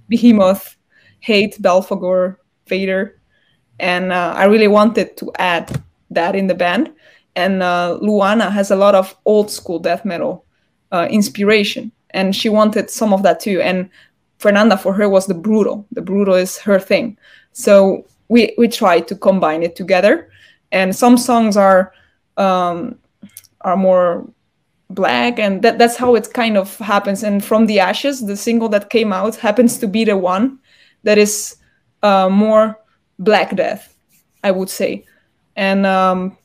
[0.10, 0.76] Behemoth,
[1.22, 2.36] Hate, Belphegor,
[2.68, 3.20] Vader,
[3.80, 6.92] and uh, I really wanted to add that in the band.
[7.36, 10.46] And uh, Luana has a lot of old school death metal
[10.92, 13.62] uh, inspiration, and she wanted some of that too.
[13.62, 13.90] And
[14.38, 15.86] Fernanda, for her, was the brutal.
[15.92, 17.18] The brutal is her thing.
[17.52, 20.30] So we we tried to combine it together.
[20.72, 21.94] And some songs are
[22.38, 22.98] um,
[23.62, 24.28] are more
[24.90, 27.24] black and that, that's how it kind of happens.
[27.24, 30.60] And from the ashes the single that came out happens to be the one
[31.04, 31.58] that is
[32.04, 32.80] uh, more
[33.18, 33.96] black death
[34.44, 35.06] i would say.
[35.56, 36.38] And um,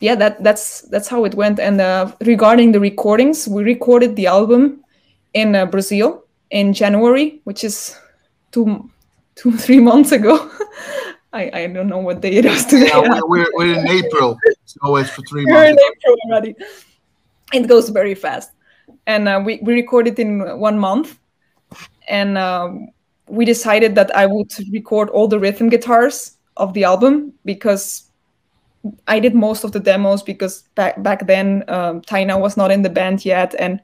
[0.00, 1.60] yeah that that's that's how it went.
[1.60, 4.82] And uh, regarding the recordings we recorded the album
[5.34, 7.96] in uh, brazil in january which is
[8.50, 8.90] two
[9.34, 10.50] two three months ago
[11.38, 12.88] I, I don't know what day it is today.
[12.88, 15.78] Yeah, we're, we're, we're in April, so it's for three we're in.
[15.78, 16.56] April already.
[17.52, 18.50] It goes very fast,
[19.06, 21.18] and uh, we we recorded in one month,
[22.08, 22.88] and um,
[23.28, 28.10] we decided that I would record all the rhythm guitars of the album because
[29.06, 32.82] I did most of the demos because back back then um, Taina was not in
[32.82, 33.80] the band yet, and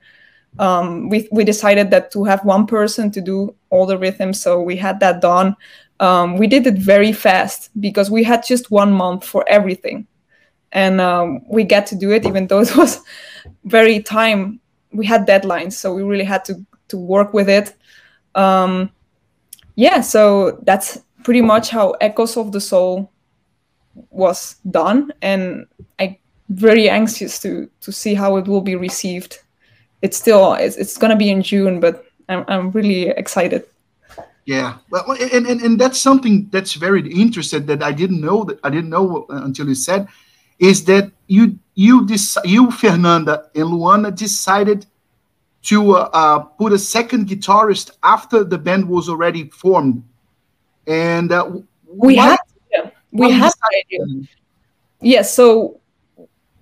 [0.59, 4.61] um, we we decided that to have one person to do all the rhythms, so
[4.61, 5.57] we had that done.
[6.01, 10.07] Um, we did it very fast because we had just one month for everything.
[10.73, 13.01] And um, we get to do it even though it was
[13.65, 14.61] very time
[14.93, 17.75] we had deadlines so we really had to to work with it.
[18.35, 18.91] Um,
[19.77, 23.11] yeah so that's pretty much how echoes of the soul
[24.11, 25.67] was done and
[25.99, 29.41] i very anxious to to see how it will be received
[30.05, 31.95] it's still it's, it's gonna be in june but
[32.29, 33.65] i'm, I'm really excited.
[34.47, 38.61] Yeah, well, and, and and that's something that's very interesting that I didn't know that
[38.63, 40.07] I didn't know until you said,
[40.59, 44.85] is that you you dec- you Fernanda and Luana decided
[45.63, 50.05] to uh, uh, put a second guitarist after the band was already formed,
[50.87, 51.51] and uh,
[51.87, 52.37] we had
[52.71, 53.53] yeah, we had.
[55.01, 55.81] Yes, so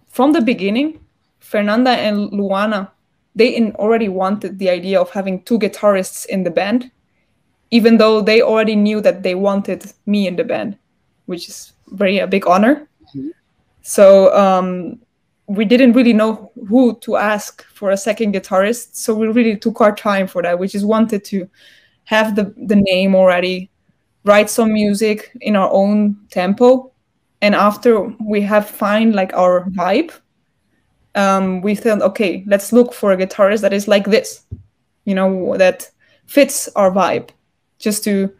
[0.08, 1.00] from the beginning,
[1.40, 2.90] Fernanda and Luana,
[3.34, 6.90] they in already wanted the idea of having two guitarists in the band,
[7.70, 10.76] even though they already knew that they wanted me in the band,
[11.26, 12.88] which is very a big honor.
[13.82, 15.00] So um,
[15.46, 19.80] we didn't really know who to ask for a second guitarist, so we really took
[19.80, 20.58] our time for that.
[20.58, 21.48] We just wanted to
[22.04, 23.70] have the the name already,
[24.24, 26.92] write some music in our own tempo,
[27.40, 30.12] and after we have find like our vibe,
[31.14, 34.44] um, we thought, okay, let's look for a guitarist that is like this,
[35.04, 35.90] you know, that
[36.26, 37.30] fits our vibe,
[37.78, 38.32] just to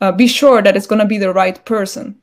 [0.00, 2.18] uh, be sure that it's gonna be the right person.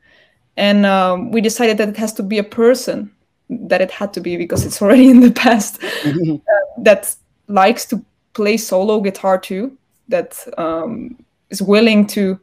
[0.58, 3.12] And um, we decided that it has to be a person
[3.50, 5.82] that it had to be because it's already in the past.
[6.06, 6.38] uh,
[6.80, 7.16] that
[7.48, 9.76] likes to play solo guitar too.
[10.08, 12.40] That um, is willing to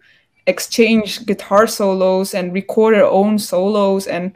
[0.47, 4.33] exchange guitar solos and record their own solos and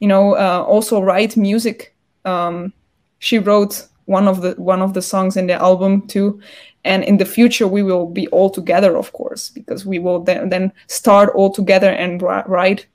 [0.00, 1.94] you know uh, also write music
[2.26, 2.72] um,
[3.18, 6.40] she wrote one of the one of the songs in the album too.
[6.84, 10.48] And in the future we will be all together of course because we will then,
[10.48, 12.86] then start all together and write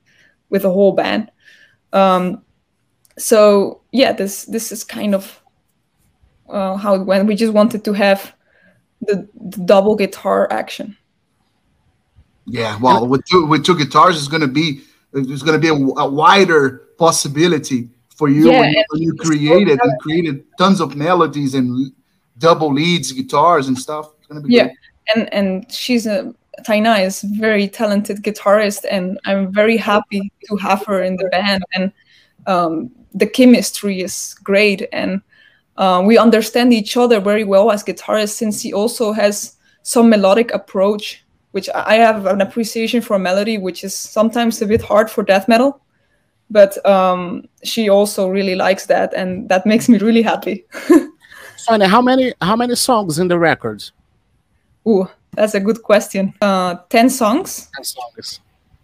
[0.48, 1.30] with a whole band.
[1.92, 2.42] Um,
[3.18, 5.42] so yeah this this is kind of
[6.48, 7.26] uh, how it went.
[7.26, 8.34] We just wanted to have
[9.00, 10.96] the, the double guitar action.
[12.46, 15.68] Yeah, well, with two with two guitars, it's going to be there's going to be
[15.68, 20.80] a, a, wider possibility for you yeah, when, you, when you created and created tons
[20.80, 21.92] of melodies and
[22.38, 24.10] double leads, guitars and stuff.
[24.18, 24.76] It's going to be yeah, great.
[25.14, 30.84] and and she's a Taina is very talented guitarist, and I'm very happy to have
[30.86, 31.64] her in the band.
[31.74, 31.92] And
[32.46, 35.22] um, the chemistry is great, and
[35.76, 40.52] uh, we understand each other very well as guitarists, since he also has some melodic
[40.52, 45.22] approach which I have an appreciation for melody, which is sometimes a bit hard for
[45.22, 45.80] death metal.
[46.52, 50.64] But um, she also really likes that, and that makes me really happy.
[51.56, 53.92] Sonia, how many how many songs in the records?
[54.86, 56.34] Ooh, that's a good question.
[56.40, 57.70] Uh, ten songs.
[57.74, 58.40] Ten songs.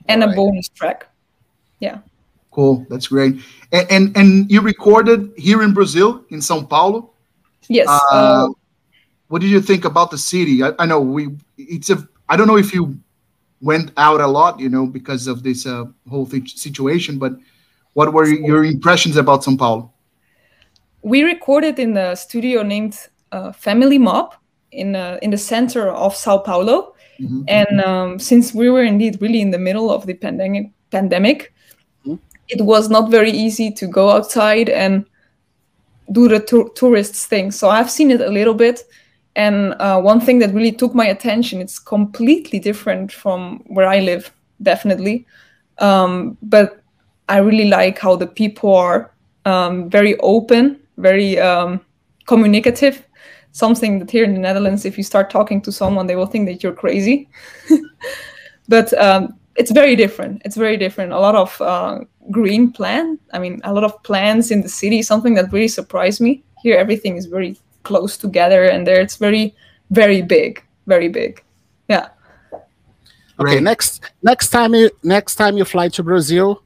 [0.08, 0.32] And right.
[0.32, 1.06] a bonus track.
[1.80, 1.98] Yeah.
[2.50, 2.86] Cool.
[2.88, 3.40] That's great.
[3.70, 7.10] And, and, and you recorded here in Brazil, in São Paulo.
[7.68, 7.86] Yes.
[7.88, 8.48] Uh, uh,
[9.28, 10.62] what did you think about the city?
[10.62, 12.98] I, I know we it's a I don't know if you
[13.60, 17.32] went out a lot, you know, because of this uh, whole situation, but
[17.98, 19.90] what were your impressions about São Paulo?
[21.02, 22.96] We recorded in a studio named
[23.32, 24.34] uh, Family Mob
[24.70, 27.42] in uh, in the center of Sao Paulo, mm-hmm.
[27.48, 31.52] and um, since we were indeed really in the middle of the pandemic, pandemic,
[32.06, 32.22] mm-hmm.
[32.46, 35.04] it was not very easy to go outside and
[36.12, 36.38] do the
[36.76, 37.50] tourists thing.
[37.50, 38.84] So I've seen it a little bit,
[39.34, 43.98] and uh, one thing that really took my attention, it's completely different from where I
[43.98, 44.30] live,
[44.62, 45.26] definitely.
[45.78, 46.77] Um, but
[47.28, 49.12] I really like how the people are
[49.44, 51.80] um, very open, very um,
[52.26, 53.04] communicative.
[53.52, 56.46] Something that here in the Netherlands, if you start talking to someone, they will think
[56.48, 57.28] that you're crazy.
[58.68, 60.42] but um, it's very different.
[60.44, 61.12] It's very different.
[61.12, 62.00] A lot of uh,
[62.30, 63.18] green plan.
[63.32, 65.02] I mean, a lot of plants in the city.
[65.02, 66.44] Something that really surprised me.
[66.62, 67.56] Here, everything is very
[67.88, 69.54] close together and there it's very
[69.90, 71.42] very big very big
[71.88, 72.08] yeah
[73.40, 76.62] okay next next time you next time you fly to brazil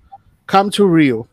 [0.47, 1.27] come to rio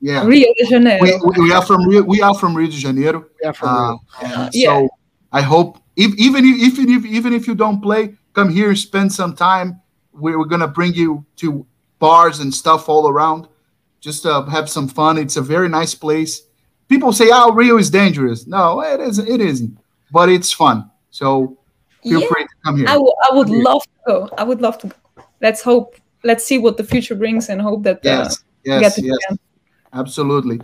[0.00, 3.24] yeah rio de janeiro we, we are from rio we are from rio de janeiro
[3.42, 4.48] yeah from uh, rio.
[4.52, 4.68] yeah.
[4.68, 4.88] so
[5.32, 9.12] i hope if, even if, even if even if you don't play come here spend
[9.12, 9.80] some time
[10.12, 11.66] we're, we're gonna bring you to
[11.98, 13.48] bars and stuff all around
[14.00, 16.42] just uh, have some fun it's a very nice place
[16.90, 19.26] people say, "Oh, Rio is dangerous." No, it isn't.
[19.26, 19.78] It isn't,
[20.12, 20.90] but it's fun.
[21.10, 21.56] So
[22.02, 22.88] feel yeah, free to come here.
[22.88, 24.28] I, w- I would love to go.
[24.36, 24.96] I would love to go.
[25.40, 25.96] Let's hope.
[26.22, 29.38] Let's see what the future brings, and hope that uh, yes, yes, yes,
[29.92, 30.60] absolutely.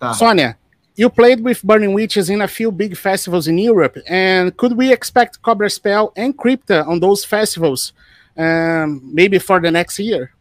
[0.00, 0.56] Uh, Sonia,
[0.96, 4.92] you played with Burning Witches in a few big festivals in Europe, and could we
[4.92, 7.92] expect Cobra Spell and Crypta on those festivals,
[8.36, 10.32] um, maybe for the next year?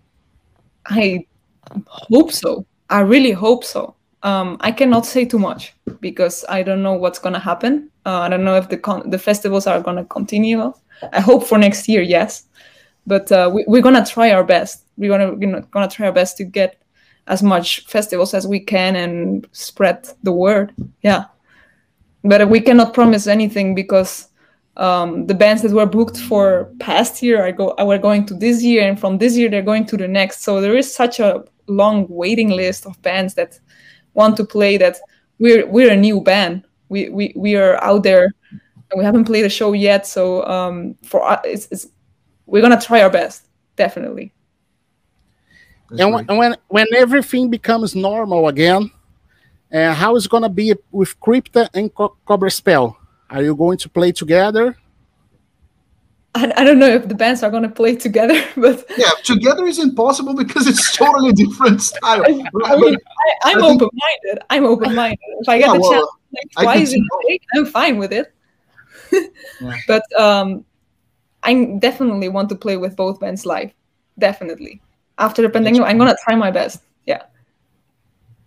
[0.86, 1.26] I
[2.12, 2.66] hope so.
[2.90, 3.96] I really hope so.
[4.24, 7.90] Um, I cannot say too much because I don't know what's gonna happen.
[8.06, 10.74] Uh, I don't know if the con- the festivals are gonna continue.
[11.14, 12.49] I hope for next year, yes,
[13.10, 14.86] but uh, we, are gonna try our best.
[14.96, 16.82] We're gonna we're gonna try our best to get
[17.26, 20.74] as much festivals as we can and spread the word.
[21.02, 21.26] Yeah,
[22.24, 24.28] but we cannot promise anything because
[24.78, 28.62] um, the bands that were booked for past year are go are going to this
[28.62, 30.44] year, and from this year they're going to the next.
[30.44, 33.60] So there is such a long waiting list of bands that
[34.14, 35.00] want to play that
[35.40, 36.64] we're we're a new band.
[36.90, 38.30] We we, we are out there
[38.92, 40.08] and we haven't played a show yet.
[40.08, 41.88] So um, for us, it's, it's,
[42.50, 43.46] we're gonna try our best,
[43.76, 44.34] definitely.
[45.92, 48.92] and when, when when everything becomes normal again,
[49.74, 52.98] uh, how is gonna be with Crypta and Co Cobra Spell?
[53.30, 54.76] Are you going to play together?
[56.36, 59.66] I, I don't know if the bands are going to play together, but yeah, together
[59.66, 62.24] is impossible because it's totally different style.
[62.24, 62.30] I,
[62.66, 62.96] I mean,
[63.46, 64.44] I, am open minded.
[64.50, 65.20] I'm open minded.
[65.42, 66.08] If I get yeah, the well, chance
[66.56, 68.34] like twice in a week, I'm fine with it.
[69.12, 69.76] yeah.
[69.88, 70.66] But um,
[71.44, 73.72] I definitely want to play with both bands live.
[74.18, 74.82] Definitely.
[75.18, 76.82] After the pandemic, I'm gonna try my best.
[77.06, 77.24] Yeah.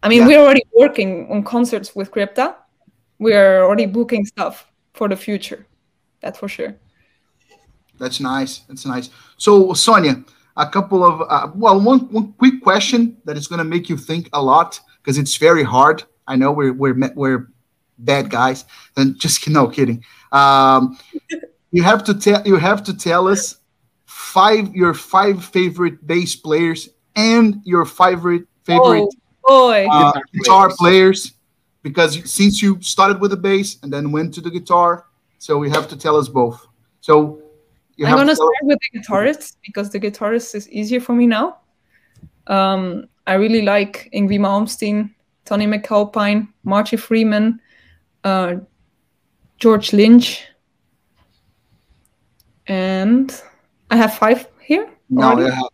[0.03, 0.27] I mean, yeah.
[0.27, 2.55] we're already working on concerts with Crypta.
[3.19, 5.67] We're already booking stuff for the future.
[6.21, 6.75] That's for sure.
[7.99, 8.61] That's nice.
[8.69, 9.11] That's nice.
[9.37, 10.25] So, Sonia,
[10.57, 13.97] a couple of uh, well, one one quick question that is going to make you
[13.97, 16.05] think a lot because it's very hard.
[16.27, 17.49] I know we're we're we're
[17.99, 18.65] bad guys,
[18.97, 20.05] and just no kidding.
[20.33, 20.99] Um,
[21.73, 23.57] you have to tell you have to tell us
[24.05, 29.09] five your five favorite bass players and your favorite favorite
[29.47, 29.89] oh, boy.
[29.91, 31.33] Uh, guitar players
[31.83, 35.07] because since you started with the bass and then went to the guitar,
[35.39, 36.67] so we have to tell us both.
[37.01, 37.43] So
[37.99, 41.59] I'm gonna start with the guitarist because the guitarist is easier for me now.
[42.47, 45.11] Um, I really like Yngwie Malmsteen,
[45.45, 47.61] Tony MacAlpine, Marty Friedman,
[48.25, 48.57] uh,
[49.59, 50.45] George Lynch,
[53.03, 53.43] and
[53.91, 54.89] I have five here.
[55.11, 55.71] No, I have,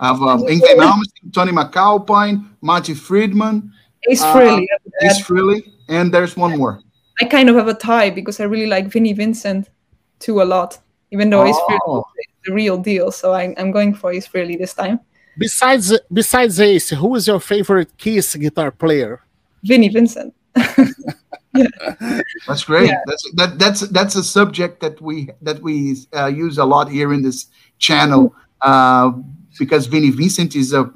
[0.00, 3.72] I have uh, Yngwie Malmsteen, Tony MacAlpine, Marty Friedman,
[4.10, 6.80] Ace Frehley, uh, Ace Frehley, and there's one more.
[7.20, 9.70] I kind of have a tie because I really like Vinnie Vincent
[10.18, 10.78] too a lot,
[11.12, 11.48] even though oh.
[11.48, 13.10] Ace Frehley is the real deal.
[13.12, 15.00] So I, am going for Ace Frehley this time.
[15.38, 19.22] Besides besides Ace, who is your favorite Kiss guitar player?
[19.62, 20.34] Vinnie Vincent.
[21.54, 22.22] yeah.
[22.46, 22.88] That's great.
[22.88, 23.00] Yeah.
[23.06, 27.12] That's that, that's that's a subject that we that we uh, use a lot here
[27.12, 27.46] in this
[27.78, 29.12] channel uh,
[29.58, 30.92] because Vinnie Vincent is a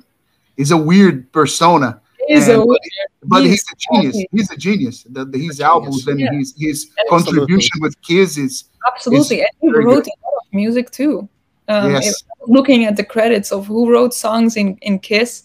[0.57, 2.01] is a weird persona.
[2.29, 2.81] He's and, a weird,
[3.25, 4.25] but he's, he's, a genius.
[4.33, 5.03] He's a genius.
[5.05, 6.33] The, the his albums and yeah.
[6.33, 9.41] his his contribution with Kiss is absolutely.
[9.41, 11.29] Is and he wrote a lot of music too.
[11.69, 12.25] Um, yes.
[12.47, 15.45] Looking at the credits of who wrote songs in in Kiss,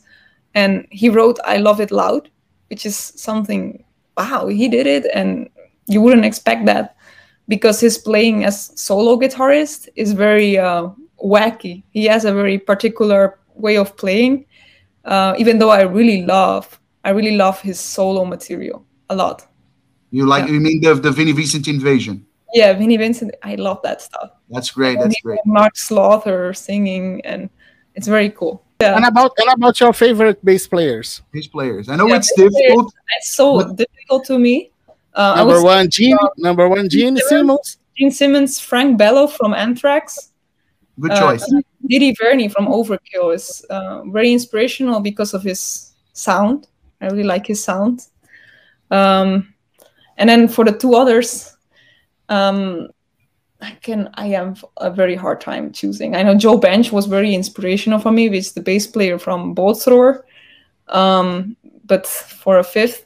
[0.53, 2.29] and he wrote "I Love It Loud,"
[2.69, 3.83] which is something.
[4.17, 5.49] Wow, he did it, and
[5.87, 6.95] you wouldn't expect that
[7.47, 10.89] because his playing as solo guitarist is very uh,
[11.23, 11.83] wacky.
[11.91, 14.45] He has a very particular way of playing.
[15.05, 19.47] Uh, even though I really love, I really love his solo material a lot.
[20.11, 20.47] You like?
[20.47, 20.53] Yeah.
[20.53, 22.25] You mean the the Vinnie Vincent invasion?
[22.53, 23.33] Yeah, Vinnie Vincent.
[23.43, 24.31] I love that stuff.
[24.49, 24.99] That's great.
[24.99, 25.39] That's great.
[25.45, 27.49] Mark Slaughter singing, and
[27.95, 28.63] it's very cool.
[28.81, 28.95] Yeah.
[28.95, 31.21] And about and about your favorite bass players?
[31.31, 31.89] Bass players.
[31.89, 32.93] I know yeah, it's difficult.
[33.17, 33.75] It's so but...
[33.75, 34.71] difficult to me.
[35.13, 36.17] Uh, number one, Gene.
[36.21, 37.29] Uh, number one, Gene Simmons.
[37.29, 37.77] Simmons.
[37.97, 40.31] Gene Simmons, Frank Bello from Anthrax.
[40.99, 41.43] Good choice.
[41.43, 42.15] Uh, D.D.
[42.21, 46.67] Verni from Overkill is uh, very inspirational because of his sound.
[47.01, 48.07] I really like his sound.
[48.89, 49.53] Um,
[50.17, 51.55] and then for the two others,
[52.29, 52.89] um,
[53.61, 56.15] I can I have a very hard time choosing.
[56.15, 59.53] I know Jo Bench was very inspirational for me, which is the bass player from
[59.53, 60.25] Bolt Thrower.
[60.87, 61.55] Um,
[61.85, 63.05] but for a fifth,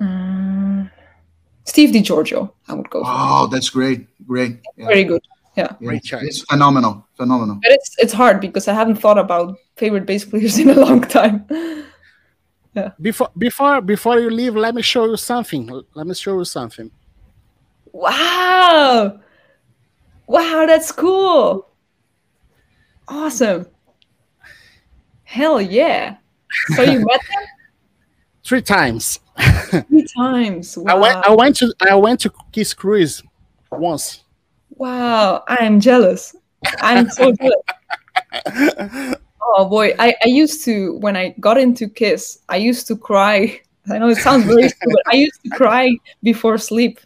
[0.00, 0.90] um,
[1.64, 3.02] Steve DiGiorgio, I would go.
[3.04, 4.86] Oh, that's great, great, yeah.
[4.86, 5.22] very good.
[5.56, 6.22] Yeah, great choice.
[6.22, 7.58] It's phenomenal, phenomenal.
[7.62, 11.02] But it's it's hard because I haven't thought about favorite bass players in a long
[11.02, 11.46] time.
[12.74, 12.90] yeah.
[13.00, 15.70] Before before before you leave, let me show you something.
[15.94, 16.90] Let me show you something.
[17.92, 19.20] Wow.
[20.26, 21.68] Wow, that's cool.
[23.08, 23.66] Awesome.
[25.24, 26.16] Hell yeah.
[26.76, 27.44] So you met them?
[28.44, 29.20] Three times.
[29.88, 30.76] Three times.
[30.76, 30.92] Wow.
[30.92, 33.22] I went I went to I went to Kiss Cruise
[33.70, 34.24] once.
[34.70, 36.34] Wow, I am jealous.
[36.80, 39.16] I'm so jealous.
[39.42, 43.60] oh boy, I, I used to when I got into Kiss, I used to cry.
[43.90, 44.96] I know it sounds very stupid.
[45.06, 45.90] I used to cry
[46.22, 47.00] before sleep,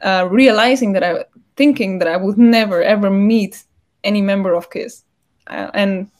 [0.00, 1.24] uh, realizing that I
[1.56, 3.64] thinking that I would never ever meet
[4.02, 5.02] any member of Kiss.
[5.46, 6.10] Uh, and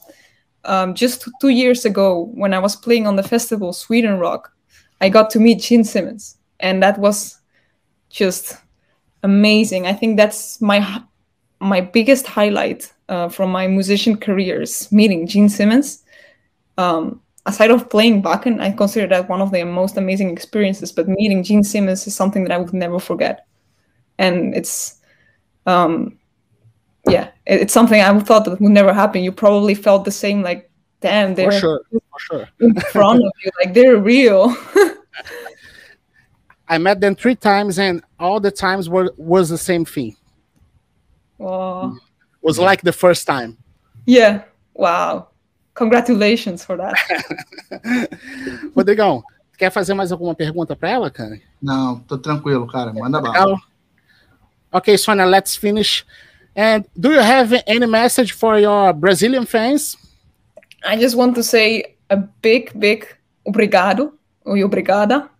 [0.65, 4.53] um, just two years ago, when I was playing on the festival Sweden Rock,
[5.01, 7.39] I got to meet Gene Simmons, and that was
[8.11, 8.57] just
[9.23, 9.87] amazing.
[9.87, 11.03] I think that's my
[11.61, 16.03] my biggest highlight uh, from my musician careers meeting Gene Simmons.
[16.79, 20.93] Um, aside of playing Wacken, I consider that one of the most amazing experiences.
[20.93, 23.47] But meeting Gene Simmons is something that I would never forget,
[24.19, 25.01] and it's
[25.67, 26.19] um,
[27.09, 29.23] yeah, it, it's something I thought that would never happen.
[29.23, 32.49] You probably felt the same, like damn, they're for sure, for sure.
[32.61, 34.55] in front of you, like they're real.
[36.69, 40.17] I met them three times, and all the times were was the same thing.
[41.39, 41.97] Wow.
[42.43, 43.57] Was like the first time.
[44.07, 44.43] Yeah.
[44.75, 45.29] Wow.
[45.75, 46.95] Congratulations for that.
[48.75, 49.23] Rodrigão,
[49.59, 51.41] quer fazer mais alguma pergunta para ela, cara?
[51.61, 52.93] Não, tô tranquilo, cara.
[52.93, 53.59] Manda bala.
[54.75, 56.05] Okay, Sonia, let's finish.
[56.57, 59.97] And do you have any message for your Brazilian fans?
[60.85, 63.07] I just want to say a big, big
[63.47, 64.13] obrigado
[64.45, 65.31] ou obrigada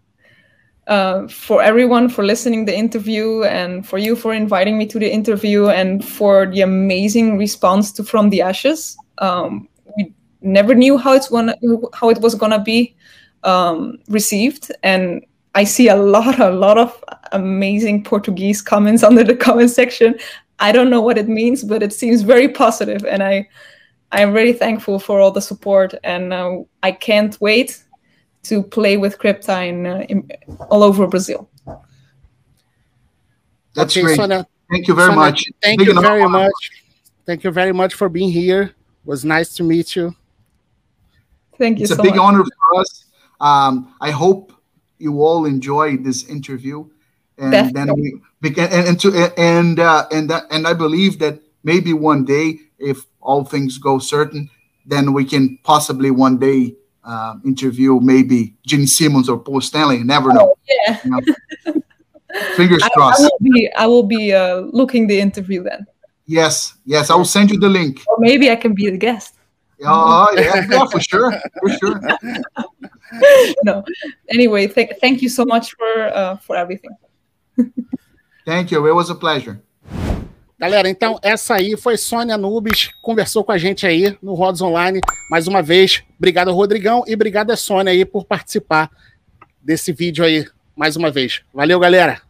[0.87, 5.11] uh, for everyone for listening the interview and for you for inviting me to the
[5.11, 8.97] interview and for the amazing response to From the Ashes.
[9.19, 10.13] Um, we
[10.43, 11.57] never knew how it's gonna
[11.93, 12.95] how it was gonna be
[13.43, 15.25] um, received, and
[15.55, 17.03] I see a lot a lot of
[17.35, 20.19] amazing Portuguese comments under the comment section.
[20.59, 23.49] I don't know what it means, but it seems very positive, and I
[24.13, 27.83] I'm really thankful for all the support, and uh, I can't wait
[28.45, 30.31] to play with Crypta in, uh, in
[30.71, 31.51] all over Brazil.
[33.75, 34.17] That's okay, great.
[34.17, 35.45] Sonia, thank you very Sonia, much.
[35.61, 36.71] Thank Big you very much.
[37.27, 38.63] Thank you very much for being here.
[38.63, 38.75] It
[39.05, 40.15] was nice to meet you.
[41.59, 41.85] Thank you.
[41.85, 42.21] It's so a big much.
[42.21, 43.07] honor for us.
[43.41, 44.53] Um, I hope
[44.99, 46.89] you all enjoyed this interview,
[47.39, 48.11] and Definitely.
[48.11, 52.25] then we and and to and uh, and uh, and I believe that maybe one
[52.25, 54.51] day, if all things go certain,
[54.87, 59.99] then we can possibly one day uh, interview maybe Gene Simmons or Paul Stanley.
[59.99, 60.55] You never know.
[60.55, 61.01] Oh, yeah.
[61.05, 61.83] You know?
[62.57, 63.21] Fingers I, crossed.
[63.21, 65.87] I will be, I will be uh, looking the interview then.
[66.27, 68.03] Yes, yes, I will send you the link.
[68.09, 69.35] Or maybe I can be the guest.
[69.85, 72.01] Oh, yeah, yeah, for sure, for sure.
[73.65, 73.85] no,
[74.31, 76.91] anyway, th thank you so much for uh, for everything.
[78.45, 78.87] Thank you.
[78.87, 79.59] It was a pleasure.
[80.59, 85.01] Galera, então essa aí foi Sônia Nubes, conversou com a gente aí no Rods Online.
[85.29, 88.91] Mais uma vez, obrigado Rodrigão e obrigado a Sônia aí por participar
[89.61, 90.47] desse vídeo aí
[90.77, 91.43] mais uma vez.
[91.53, 92.24] Valeu, galera!